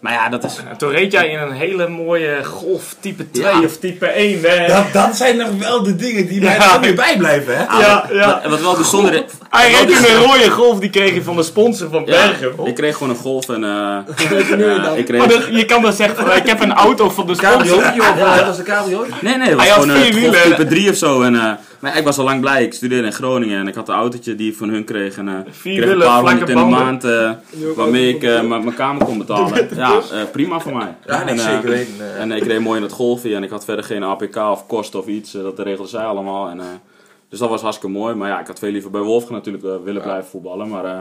[0.00, 0.56] maar ja, dat is...
[0.70, 3.60] En toen reed jij in een hele mooie golf type 2 Ja.
[3.62, 4.40] of type 1.
[4.42, 4.66] Hè?
[4.66, 6.74] Dat, dat zijn nog wel de dingen die mij Ja.
[6.74, 7.62] er weer bijblijven, hè?
[7.80, 8.40] ja, ja.
[8.42, 9.20] Wat, wat wel bijzonder is...
[9.50, 12.66] Hij reed wel een rode golf, die kreeg je van de sponsor van Ja, Bergen.
[12.66, 13.64] ik kreeg gewoon een golf en...
[13.64, 14.96] eh dan?
[14.96, 15.18] ik kreeg...
[15.18, 17.56] Maar dat- je kan dan zeggen, van, ik heb een auto van de sponsor.
[17.58, 19.06] Cabriootje of eh, dat was een cabrio?
[19.20, 20.40] Nee, nee, dat was Hij had gewoon vier een wielen.
[20.40, 21.22] golftype 3 of zo.
[21.22, 22.62] En, eh, maar ik was al lang blij.
[22.64, 25.16] Ik studeerde in Groningen en ik had een autootje die ik van hun kreeg.
[25.16, 27.04] En Vier kreeg een paar honderd in de maand
[27.76, 29.68] waarmee ik mijn mijn kamer kon betalen.
[29.92, 30.94] Ja, eh, prima voor mij.
[31.06, 31.94] Ja, nee, en, eh, zeker weten.
[32.00, 32.20] eh.
[32.20, 34.94] En ik reed mooi in het golfje en ik had verder geen APK of kost
[34.94, 35.32] of iets.
[35.32, 36.48] dat regelde zij allemaal.
[36.48, 36.66] En, eh,
[37.28, 38.14] dus dat was hartstikke mooi.
[38.14, 40.68] Maar ja, ik had veel liever bij Wolfgang natuurlijk willen blijven voetballen.
[40.68, 40.98] Maar eh,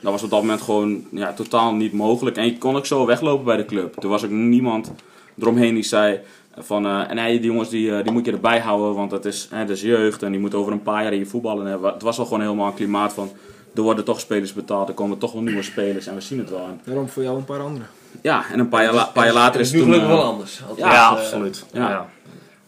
[0.00, 2.36] dat was op dat moment gewoon ja, totaal niet mogelijk.
[2.36, 3.94] En ik kon ook zo weglopen bij de club.
[4.00, 4.92] Toen was ook niemand
[5.40, 6.20] eromheen die zei
[6.58, 6.86] van...
[6.86, 9.58] eh, en nee, die jongens die, die moet je erbij houden, want dat is, hè,
[9.64, 10.22] dat is jeugd.
[10.22, 11.66] En die moeten over een paar jaar hier voetballen.
[11.66, 13.30] En, eh, het was al gewoon helemaal een klimaat van...
[13.74, 16.50] Er worden toch spelers betaald, er komen toch wel nieuwe spelers en we zien het
[16.50, 16.64] wel.
[16.64, 17.86] En, Daarom voor jou een paar anderen.
[18.22, 19.94] Ja, en een paar jaar, la- paar jaar later is nu het toen...
[19.94, 20.60] gelukkig eh, wel anders.
[20.68, 21.64] Altijd, Ja, eh, absoluut.
[21.72, 21.90] ja.
[21.90, 22.06] Ja.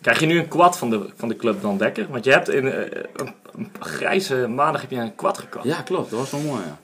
[0.01, 2.07] Krijg je nu een kwad van de, van de club dan Dekker?
[2.11, 5.65] Want je hebt in eh, een, een grijze maandag heb je een kwad gekocht.
[5.65, 6.11] Ja, klopt.
[6.11, 6.77] Dat was wel mooi, ja.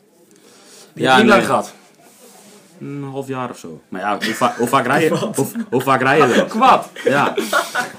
[0.93, 1.27] Die heb je niet nee.
[1.27, 1.75] lang gehad.
[2.81, 3.81] Een half jaar of zo.
[3.89, 6.45] Maar ja, hoe, va- hoe vaak rij je, hoe, hoe vaak rij je er?
[6.45, 6.89] Kwaad.
[7.05, 7.37] Ja.
[7.37, 7.45] Ik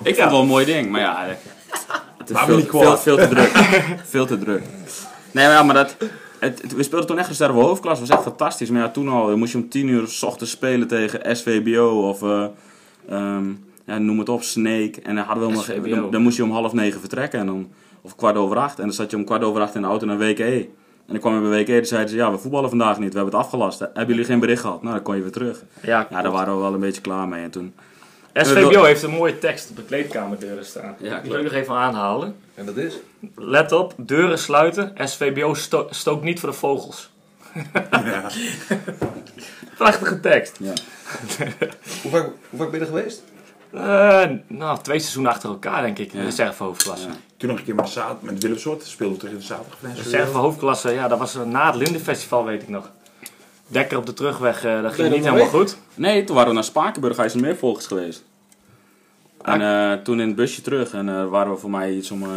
[0.04, 1.26] vind het wel een mooi ding, maar ja.
[2.18, 3.52] Het is veel, veel, te druk.
[4.14, 4.64] veel te druk.
[5.32, 5.96] Nee, maar ja, maar dat...
[6.40, 8.70] Het, het- we speelden toen echt reserve hoofdklas, was echt fantastisch.
[8.70, 12.24] Maar ja, toen al moest je om tien uur s ochtends spelen tegen SVBO of...
[12.24, 12.46] eh,
[13.10, 13.46] ehm,
[13.86, 14.94] ja, noem het op, Snake.
[15.04, 15.90] En dan, hadden we SVBO.
[15.96, 17.40] dan, dan moest je om half negen vertrekken.
[17.40, 17.68] En dan,
[18.02, 18.78] of kwart over acht.
[18.80, 20.68] En dan zat je om kwart over acht in de auto naar WKE.
[21.06, 22.16] En dan kwam je bij WKE en zeiden ze...
[22.16, 23.14] Ja, we voetballen vandaag niet.
[23.14, 23.80] We hebben het afgelast.
[23.80, 24.82] Hebben jullie geen bericht gehad?
[24.82, 25.64] Nou, dan kon je weer terug.
[25.82, 27.44] Ja, Ja, daar waren we wel een beetje klaar mee.
[27.44, 27.74] En toen...
[28.46, 30.96] SVBO heeft een mooie tekst op de kleedkamerdeuren staan.
[31.00, 32.36] Ja, Die wil ik nog even aanhalen.
[32.56, 32.94] En dat is?
[33.36, 34.94] Let op, deuren sluiten.
[35.04, 37.10] SVBO sto stookt niet voor de vogels.
[37.92, 38.30] Ja.
[39.78, 40.58] Prachtige tekst.
[40.60, 40.74] Ja.
[42.02, 43.24] Hoe vaak, hoe vaak ben je er geweest?
[43.72, 46.12] Eh, nou, twee seizoenen achter elkaar denk ik.
[46.12, 46.24] in Ja.
[46.24, 47.08] De reserve hoofdklasse.
[47.08, 47.14] Ja.
[47.38, 49.78] Toen nog een keer met, de zaad, met Willem Soort speelde we tegen de zaterdag.
[49.80, 52.90] De reserve hoofdklasse, ja, dat was eh, na het Lindenfestival weet ik nog.
[53.68, 55.78] Dekker op de terugweg, eh, dat ging niet dat helemaal goed.
[55.96, 58.24] Nee, toen waren we naar Spakenburg IJsselmeervolgers geweest.
[59.42, 60.92] En eh, toen in het busje terug.
[60.94, 62.30] En eh, waren we voor mij iets om eh,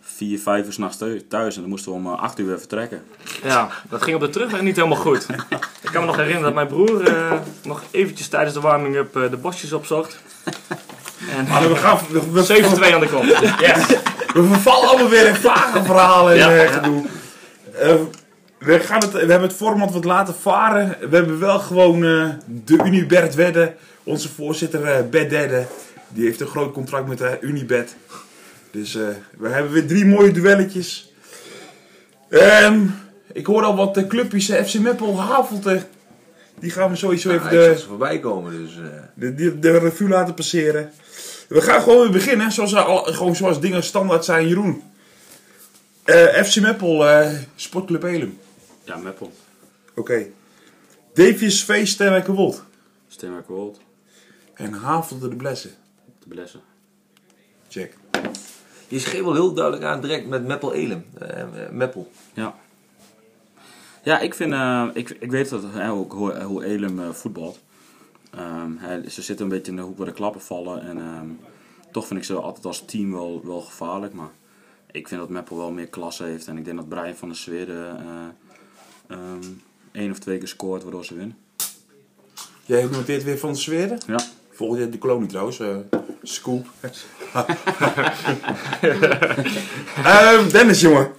[0.00, 1.54] vier, vijf uur s'nachts thuis.
[1.54, 3.02] En dan moesten we om eh, acht uur weer vertrekken.
[3.42, 5.26] Ja, dat ging op de terugweg niet helemaal goed.
[5.86, 7.32] ik kan me nog herinneren dat mijn broer eh,
[7.62, 10.18] nog eventjes tijdens de warming-up eh, de bosjes opzocht.
[11.36, 11.98] En Maar we gaan...
[12.10, 13.26] We, we, 7-2 aan de kant.
[13.60, 13.86] Yes.
[14.32, 16.72] we vervallen allemaal weer in vage verhalen en Ja, eh,
[17.88, 17.96] ja.
[18.60, 20.96] Eh, we, gaan het, we hebben het format wat laten varen.
[21.10, 23.74] We hebben wel gewoon eh, de Unibert Wedde.
[24.02, 25.66] Onze voorzitter eh Bert Dedde.
[26.08, 27.96] Die heeft een groot contract met de Unibet.
[28.70, 29.02] Dus eh,
[29.38, 31.12] we hebben weer drie mooie duelletjes.
[32.30, 32.80] Ehm,
[33.32, 34.48] ik hoor al wat uh, clubjes.
[34.48, 35.82] eh, FC Meppel, Havelte.
[36.60, 38.76] Die gaan we sowieso even de, voorbij komen, dus...
[38.76, 38.82] eh,
[39.14, 40.90] de, de, de revue laten passeren.
[41.48, 42.52] We gaan gewoon weer beginnen.
[42.52, 44.48] Zoals, al, gewoon zoals dingen standaard zijn.
[44.48, 44.82] Jeroen.
[46.04, 48.38] Eh, FC Meppel, eh, Sportclub Elum.
[48.88, 49.32] Ja, Meppel.
[49.94, 50.26] Oké.
[51.14, 51.86] Devius V.
[51.86, 52.64] Sterke Wold.
[53.08, 53.80] Steenwerk World.
[54.54, 55.70] En Havelde de Blessen.
[56.18, 56.60] De Blessen.
[57.68, 57.96] Check.
[58.88, 61.04] Je schreef wel heel duidelijk aan direct met Meppel Elem.
[61.18, 62.10] Eh, eh, Meppel.
[62.34, 62.54] Ja.
[64.02, 64.52] Ja, ik vind...
[64.52, 67.60] eh, ik, ik weet dat, hè, hoe, hoe, hoe Elem eh, voetbalt.
[68.30, 70.82] Ehm, hè, ze zitten een beetje in de hoek waar de klappen vallen.
[70.82, 71.28] En ehm,
[71.92, 74.12] toch vind ik ze altijd als team wel, wel gevaarlijk.
[74.12, 74.30] Maar
[74.90, 76.46] ik vind dat Meppel wel meer klasse heeft.
[76.46, 77.96] En ik denk dat Brian van der Zweden
[79.08, 79.42] eh ehm,
[79.92, 81.36] één of twee keer scoort waardoor ze winnen.
[82.64, 83.98] Jij noteert weer van de Zweden?
[84.06, 84.20] Ja.
[84.50, 85.60] Volgend jaar de kolonie trouwens.
[85.60, 85.76] eh
[86.22, 86.66] scoop.
[90.04, 91.10] Ehm, Dennis, jongen.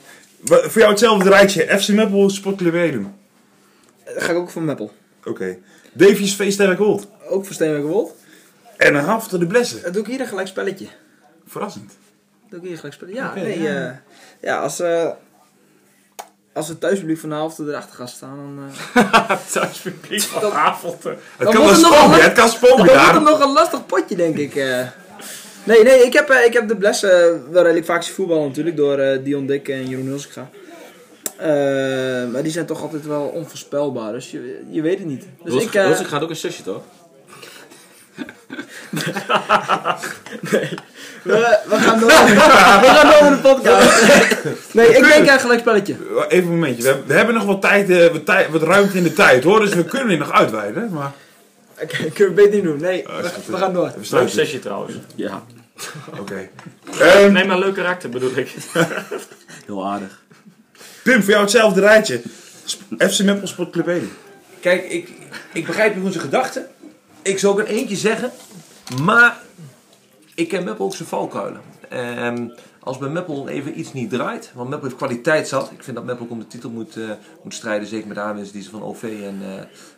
[0.43, 1.79] Voor jou hetzelfde rijtje.
[1.79, 3.13] FC Meppel, Sportclub Elum.
[4.05, 4.91] Dan ga ik ook voor Meppel.
[5.25, 5.57] Oké.
[5.93, 6.51] Devius V.
[6.51, 7.07] Sterke Wold.
[7.29, 8.15] Ook voor Steenwijk Wold.
[8.77, 9.81] En Havelde de Blessen.
[9.81, 10.87] Dan doe ik hier een gelijk spelletje.
[11.45, 11.97] Verrassend.
[12.49, 13.21] Doe ik hier een gelijk spelletje.
[13.21, 13.61] Ja, nee.
[14.41, 14.61] ja.
[14.61, 15.09] Als, eh
[16.59, 18.59] als het thuispubliek van de helft erachter gaat staan, dan...
[19.03, 21.09] eh, Thuispubliek van Dat- Havelte.
[21.09, 24.37] Het Dan kan wel het kan spoken Dan wordt het nog een lastig potje, denk
[24.37, 24.55] ik.
[24.55, 24.87] eh.
[25.63, 27.11] Nee, nee, ik heb, eh, ik heb de Bles eh,
[27.51, 30.49] wel redelijk vaak zien voetballen natuurlijk, door eh, Dion Dick en Jeroen Hulsika.
[31.37, 31.47] Eh
[32.31, 35.25] maar die zijn toch altijd wel onvoorspelbaar, dus je, je weet het niet.
[35.43, 36.81] Dus ik, eh, Hulsing gaat ook een zusje, toch?
[41.23, 42.09] we, we gaan door.
[42.09, 42.35] we
[42.85, 44.03] gaan door met de podcast.
[44.73, 45.95] nee, ik denk uh, gelijk spelletje.
[46.29, 46.81] Even een momentje.
[46.81, 49.43] We, hebben- we hebben nog wat tijd, eh, wat, tijd, wat ruimte in de tijd
[49.43, 49.59] hoor.
[49.59, 50.89] Dus we kunnen hier nog uitweiden.
[50.93, 51.11] Maar
[51.81, 52.79] Oké, kunnen we beter niet doen.
[52.81, 53.07] Nee, is
[53.45, 53.85] we, we gaan door.
[53.87, 54.35] we Leuk sluiten.
[54.35, 54.93] sessie trouwens.
[55.15, 55.43] Ja,
[56.19, 56.49] Oké.
[56.99, 58.55] Ehm, Neem maar een leuk karakter bedoel ik.
[59.65, 60.21] heel aardig.
[61.03, 62.21] Pim, voor jou hetzelfde rijtje.
[62.97, 64.11] FC Meppel Sportclub 1.
[64.59, 65.09] Kijk, ik,
[65.53, 66.67] ik begrijp Jeroen zijn gedachten.
[67.21, 68.31] Ik zou ook een eentje zeggen.
[69.01, 69.37] Maar
[70.39, 71.61] ik ken Meppel ook zijn valkuilen.
[71.89, 72.47] Ehm,
[72.79, 75.71] als bij Meppel even iets niet draait, want Meppel heeft kwaliteit zat.
[75.71, 77.09] Ik vind dat Meppel ook om de titel moet, eh,
[77.43, 77.87] moet strijden.
[77.87, 79.37] Zeker met de aanwinst die ze van OV en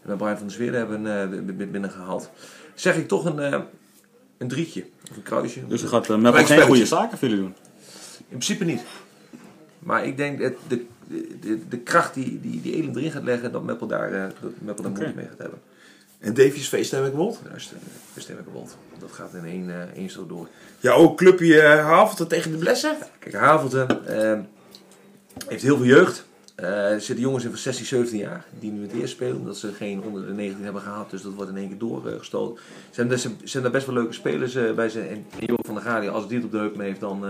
[0.06, 2.30] met Brian van der Zweden hebben b- binnengehaald.
[2.74, 3.64] Zeg ik toch een,
[4.38, 5.68] een drietje of een kruisje.
[5.68, 7.56] Dus dan gaat uh, Meppel geen goede zaken voor jullie doen.
[8.18, 8.82] In principe niet.
[9.80, 10.86] Maar ik denk dat de,
[11.42, 14.12] de, de kracht die, die, die Elem erin gaat leggen, dat Meppel daar,
[14.42, 15.60] dat Meppel daar moeite mee gaat hebben.
[16.22, 17.12] En Davies V.
[17.14, 17.42] Wold.
[17.46, 17.52] Uh,
[18.18, 18.78] stem ik Wold.
[19.00, 20.48] Dat gaat in één, eh één zo door.
[20.80, 22.98] Ja, ook clubje uh, Havelte tegen de Blessen.
[23.20, 24.40] Kijk, Havelte eh,
[25.48, 26.26] heeft heel veel jeugd.
[26.56, 29.74] Er zitten jongens in van 16, 17 jaar die nu het eerst spelen, omdat ze
[29.74, 31.10] geen onder de 19 hebben gehad.
[31.10, 32.64] Dus dat wordt in één keer doorgestoten.
[32.92, 35.08] Ze zijn daar best wel leuke spelers bij zijn.
[35.08, 37.22] En Joop van der Gaardia, als die het op de heup mee heeft, dan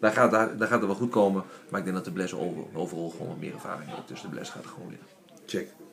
[0.00, 1.42] daar gaat, daar, daar gaat het wel goed komen.
[1.68, 4.08] Maar ik denk dat de Bles over, overal gewoon wat meer ervaring heeft.
[4.08, 5.06] Dus de Bles gaat er gewoon winnen.
[5.46, 5.83] Check.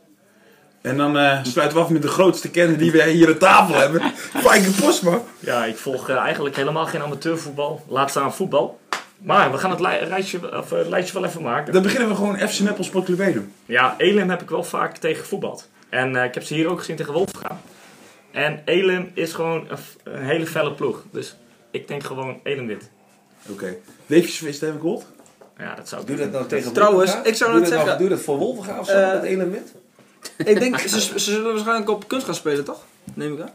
[0.82, 3.76] En dan eh, sluiten we af met de grootste kenner die wij hier aan tafel
[3.76, 4.02] hebben.
[4.46, 5.22] Fijke Postma.
[5.40, 7.84] Ja, ik volg eh, eigenlijk helemaal geen amateurvoetbal.
[7.88, 8.80] Laat staan voetbal.
[9.18, 11.74] Maar we gaan het li- rijtje, of, eh, het lijstje wel even maken.
[11.74, 13.54] Dan beginnen we gewoon FC Meppel Sportclub Wedum.
[13.66, 15.68] Ja, Elim heb ik wel vaak tegen gevoetbald.
[15.90, 17.62] En eh, ik heb ze hier ook gezien tegen Wolfgaan.
[18.32, 21.04] En Elim is gewoon een, f- een hele felle ploeg.
[21.12, 21.36] Dus
[21.72, 22.90] ik denk gewoon Elim wit.
[23.50, 23.76] Oké.
[24.06, 25.04] Leefjes vis heb ik gehoord?
[25.58, 28.10] Ja, dat zou ik Doe dat nou tegen Trouwens, ik zou dat nou- zeggen- doe
[28.10, 29.72] dat voor Wolvenga of zo, dat element?
[30.38, 32.84] Ik denk, ze, ze zullen waarschijnlijk op kunst gaan spelen, toch?
[33.14, 33.52] Neem ik aan.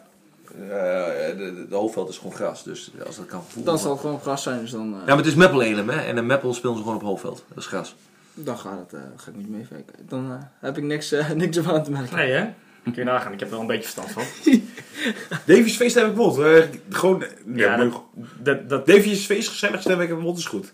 [0.52, 3.64] Eh, de, de, de hoofdveld is gewoon gras, dus als dat kan voelen.
[3.64, 5.88] Dan zal het gewoon gras zijn, dus dan, eh, Ja, maar het is Meppel Elim,
[5.88, 6.00] hè?
[6.00, 7.44] En een Meppel spelen ze gewoon op hoofdveld.
[7.48, 7.94] Dat is gras.
[8.34, 9.94] dan gaat het, eh, ga ik niet meewerken.
[10.08, 12.16] Dan eh, heb ik niks, eh, niks op aan te merken.
[12.16, 12.46] Nee, hè?
[12.82, 13.32] Kun je nagaan.
[13.32, 14.22] Ik heb er wel een beetje verstand van.
[15.54, 16.38] Davies feest heb ik.
[16.38, 17.24] Eh, gewoon...
[17.54, 18.02] Ja, Ja, dat,
[18.42, 20.72] dat, dat, Davies feest, gezellig stem ik heb gehoord, is goed.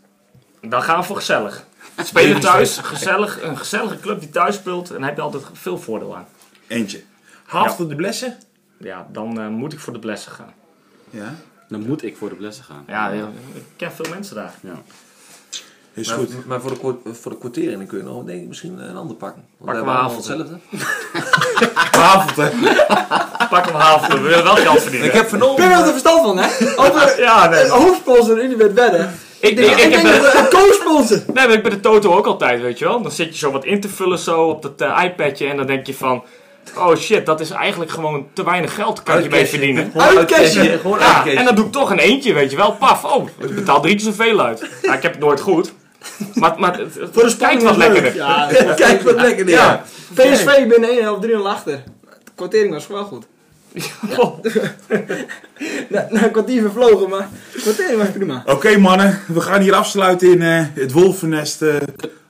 [0.60, 1.66] dan gaan we voor gezellig.
[1.96, 4.90] Spelen thuis, gezellig, een gezellige club die thuis speelt.
[4.90, 6.26] En daar heb je altijd veel voordeel aan.
[6.66, 7.02] Eentje.
[7.46, 8.36] Halfde de blessen.
[8.78, 10.52] Ja, dan eh, moet ik voor de blessen gaan.
[11.10, 11.34] Ja.
[11.68, 12.84] Dan moet ik voor de blessen gaan.
[12.86, 14.54] Ja, ja, ik ken veel mensen daar.
[15.94, 16.46] Is maar, goed.
[16.46, 16.70] maar voor
[17.04, 19.44] de, voor de kwartering kun je nog denk ik, misschien een ander pakken.
[19.58, 20.16] Want Pakken we avond.
[20.26, 20.58] hetzelfde.
[21.92, 22.50] Avond, hè.
[23.48, 25.08] Pak hem half, we willen wel geld verdienen.
[25.08, 25.56] Ik heb vernomen...
[25.56, 26.46] Pim heeft er verstand van, hè?
[26.86, 27.68] Over Ja, nee.
[27.68, 29.14] hoofdsponsor Unibet wedden.
[29.42, 31.22] Ik, Ik, ik, ik, denk heb dat bij, het een co-sponsor.
[31.26, 33.02] nee, maar ik bij de Toto ook altijd, weet je wel.
[33.02, 35.66] Dan zit je zo wat in te vullen zo op dat eh, iPadje en dan
[35.66, 36.24] denk je van...
[36.76, 39.92] Oh shit, dat is eigenlijk gewoon te weinig geld, kan je mee verdienen.
[39.96, 40.78] Uitcashen.
[40.78, 42.72] Gewoon Ja, en dan doe ik toch een eentje, weet je wel.
[42.72, 44.70] Paf, oh, ik betaal drie keer zoveel uit.
[44.82, 45.72] Ja, ik heb het nooit goed.
[46.34, 46.80] Maar, maar
[47.12, 48.14] Voor de kijkt wat lekkerder.
[48.14, 49.54] Ja, Kijk wat lekker dit.
[49.54, 49.84] Ja.
[50.14, 51.82] PSV binnen 1 helft 3 achter.
[52.24, 53.26] De kwartering was wel goed.
[55.88, 58.42] Na, na een kwartier vervlogen, maar de kwartering was prima.
[58.46, 61.62] Oké mannen, we gaan hier afsluiten in eh, het Wolvennest.
[61.62, 61.76] eh.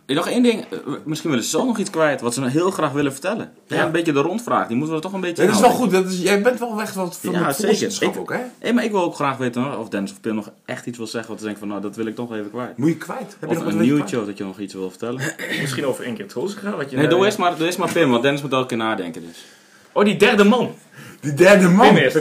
[0.07, 2.70] Nog één ding, eh, misschien willen ze zelf nog iets kwijt, wat ze nou heel
[2.70, 3.53] graag willen vertellen.
[3.66, 5.90] Ja, een beetje de rondvraag, die moeten we toch een beetje dat is wel goed,
[5.90, 7.68] dat is, jij bent wel weg wat van Ja, het zeker.
[7.68, 8.38] voorzitterschap Ik- ook hè?
[8.59, 10.99] Hé, maar ik wil ook graag weten hoor, of Dennis of Pim nog echt iets
[10.99, 12.76] wil zeggen wat ze denken van nou, dat wil ik toch even kwijt.
[12.78, 13.18] Moet je kwijt?
[13.20, 15.20] Heb je Of nog wat een je nieuwtje, dat je nog iets wil vertellen.
[15.61, 16.76] Misschien over één keer het gaan.
[16.76, 18.76] Wat je Nee, doe eerst maar, doe eerst maar Pim, want Dennis moet elke keer
[18.76, 19.45] nadenken dus.
[19.93, 20.74] Oh, die derde man.
[21.22, 21.96] Die derde man.
[21.96, 22.18] eerst.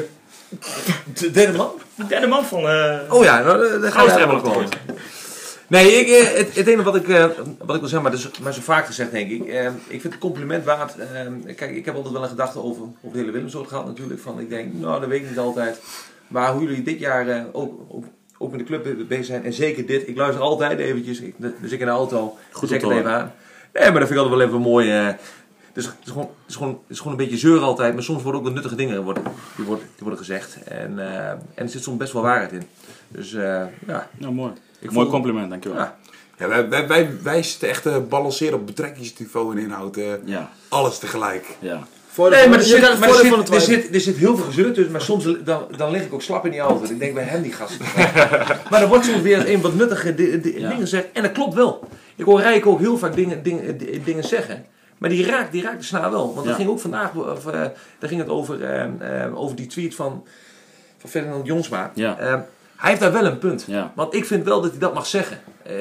[1.19, 1.71] De derde man?
[1.95, 2.59] Die derde man van...
[2.69, 4.67] eh Oh ja, nou, daar- gaan we.
[5.67, 7.25] Nee, ik, eh, het, het enige wat ik, eh,
[7.65, 9.45] wat ik wil zeggen, maar, is, maar zo vaak gezegd denk ik.
[9.47, 10.95] eh, ik vind het compliment waard.
[10.97, 14.19] eh, kijk, ik heb altijd wel een gedachte over, over de hele Willemsoort gehad natuurlijk.
[14.21, 15.79] Van, ik denk, nou dat weet ik niet altijd.
[16.27, 18.05] Maar hoe jullie dit jaar eh, ook, ook,
[18.37, 19.43] ook met de club bezig zijn.
[19.45, 20.07] En zeker dit.
[20.07, 21.19] Ik luister altijd eventjes.
[21.21, 22.37] Ik, dus ik in de auto.
[22.51, 23.31] Goed het even aan.
[23.73, 25.15] Nee, maar dat vind ik altijd wel even mooi.
[25.73, 27.93] Dus het is, gewoon, het, is gewoon, het is gewoon een beetje zeur altijd.
[27.93, 29.23] Maar soms worden ook wel nuttige dingen worden,
[29.55, 30.63] die worden, die worden gezegd.
[30.63, 32.63] En, eh, en er zit soms best wel waarheid in.
[33.07, 34.51] Dus eh, ja, Nou, mooi.
[34.79, 35.77] ik Mooi voel- compliment, dankjewel.
[35.79, 35.97] Ja.
[36.37, 39.97] Ja, wij, wij, wij, wij zitten echt te balanceren op betrekkingsniveau en inhoud.
[39.97, 41.45] eh, Ja, alles tegelijk.
[41.59, 41.87] ja.
[42.07, 44.73] Voordeel Nee, maar er zit, maar er zit, er zit, er zit heel veel gezeur
[44.73, 46.83] tussen, maar soms dan, dan lig ik ook slap in die auto.
[46.91, 47.85] Ik denk bij hem die gasten.
[48.69, 50.37] maar er wordt soms weer een wat nuttige Ja.
[50.37, 51.05] dingen gezegd.
[51.13, 51.87] En dat klopt wel.
[52.15, 54.65] Ik hoor Rijk ook heel vaak dingen, dingen, di- dingen zeggen.
[55.01, 56.25] Maar die raakt, die raakt de snaar wel.
[56.33, 56.47] Want Ja.
[56.47, 57.51] dat ging ook vandaag, of, eh,
[57.99, 60.23] daar ging het over, eh, eh, over die tweet van,
[60.97, 61.91] van Ferdinand Jonsma.
[61.95, 62.17] Ja.
[62.17, 62.33] Eh,
[62.77, 63.63] hij heeft daar wel een punt.
[63.67, 63.91] Ja.
[63.95, 65.73] Want ik vind wel dat hij dat mag zeggen, eh,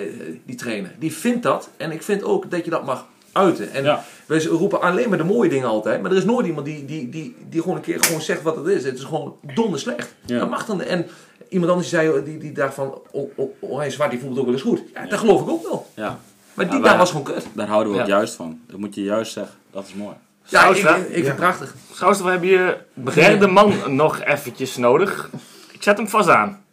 [0.46, 0.94] die trainer.
[0.98, 1.68] Die vindt dat.
[1.76, 3.72] En ik vind ook dat je dat mag uiten.
[3.72, 4.04] En Ja.
[4.26, 6.02] wij roepen alleen maar de mooie dingen altijd.
[6.02, 8.56] Maar er is nooit iemand die, die, die, die gewoon een keer gewoon zegt wat
[8.56, 8.84] het is.
[8.84, 10.14] Het is gewoon donder slecht.
[10.26, 10.38] Ja.
[10.38, 10.82] Dat mag dan.
[10.82, 11.06] En
[11.48, 14.44] iemand anders die zei, die, die dacht van, oh, oh, Oranje Zwart die voelt ook
[14.44, 14.80] wel eens goed.
[14.94, 15.86] Ja, dat geloof ik ook wel.
[15.94, 16.18] ja.
[16.55, 17.46] Maar die Ja, wij- was gewoon kut.
[17.53, 18.14] Daar houden we ook Ja.
[18.16, 18.61] juist van.
[18.68, 19.55] Dat moet je juist zeggen.
[19.72, 20.14] Dat is mooi.
[20.44, 21.74] Ja, ik, ik, ik vind het prachtig.
[21.94, 22.84] Trouwens, we hebben hier
[23.14, 25.30] derde man nog eventjes nodig.
[25.72, 26.64] Ik zet hem vast aan.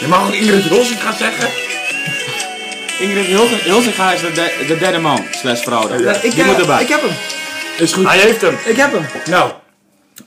[0.00, 0.62] Je mag ook Ingrid
[0.98, 1.48] gaan zeggen.
[3.00, 3.24] Ingrid
[3.64, 5.98] Hilsinga is de, de, de derde man, slash vrouw dan.
[6.02, 6.82] Ja, ik, Die eh, moet erbij.
[6.82, 7.10] ik heb hem.
[7.78, 8.06] Is goed.
[8.06, 8.54] Hij heeft hem.
[8.64, 9.04] Ik heb hem.
[9.26, 9.52] Nou,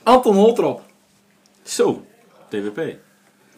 [0.02, 0.82] Anton Holtrop.
[1.62, 2.06] Zo,
[2.48, 2.80] TWP.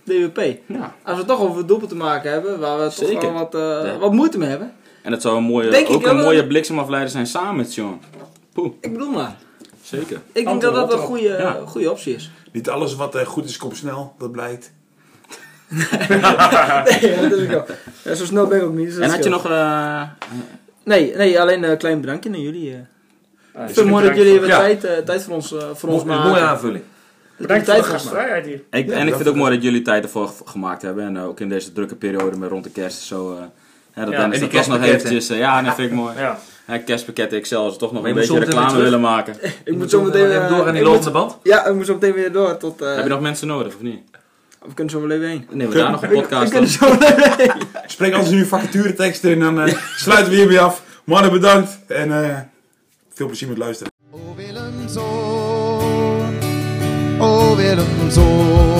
[0.06, 0.58] DWP.
[0.66, 0.94] Ja.
[1.02, 3.20] Als we het toch over doelpunt te maken hebben, waar we toch Zeker.
[3.22, 3.60] wel wat, eh,
[3.92, 3.98] Ja.
[3.98, 4.72] wat moeite mee hebben.
[5.02, 8.00] En dat zou een mooie, Denk ook een mooie bliksemafleider zijn samen met Sean.
[8.52, 9.36] Poeh, Ik bedoel maar.
[9.82, 10.20] zeker.
[10.32, 11.58] Ik denk dat dat een goede, Ja.
[11.66, 12.30] goede optie is.
[12.52, 14.72] niet alles wat eh, goed is komt snel, dat blijkt.
[15.70, 17.64] nee, wel.
[18.04, 18.86] Ja, zo snel ben ik ook niet.
[18.86, 19.44] dus En had je nog...
[19.50, 20.02] eh,
[20.84, 22.72] Nee, nee alleen een klein bedankje naar jullie.
[22.72, 22.78] eh.
[23.54, 24.58] Ah, Ik vind het mooi dat jullie even Ja.
[24.58, 26.30] tijd, tijd voor ons, eh, voor ons maken.
[26.30, 26.82] mooie aanvulling.
[27.36, 28.60] Bedankt voor de gastvrijheid hier.
[28.70, 31.04] ik, Ja, en ik vind het ook mooi dat jullie tijd ervoor gemaakt hebben.
[31.04, 33.02] En eh, ook in deze drukke periode met rond de kerst.
[33.02, 33.38] Zo, eh,
[33.92, 35.28] hè, dat Ja, Dennis en die dat toch nog eventjes...
[35.28, 36.14] eh, ja, dat vind ik mooi.
[36.18, 36.38] Ja.
[36.64, 39.34] Hè, kerstpakketten, ik zelf toch nog een beetje reclame weer willen maken.
[39.64, 41.36] Ik moet zo meteen eh, door aan die lopende band.
[41.42, 42.82] Ja, ik moet zo meteen weer door tot...
[42.82, 44.00] eh, Heb je nog mensen nodig of niet?
[44.66, 45.46] We kunnen zo wel even heen.
[45.50, 46.76] Nemen we daar nog een We podcast kunnen op?
[46.76, 46.86] zo
[47.36, 47.52] heen.
[47.86, 50.82] Spreek anders nu vacatureteksten en dan eh, sluiten we hiermee af.
[51.04, 52.38] Mannen, bedankt en eh,
[53.14, 53.92] veel plezier met luisteren.
[57.20, 58.76] och vi är lugn som sår.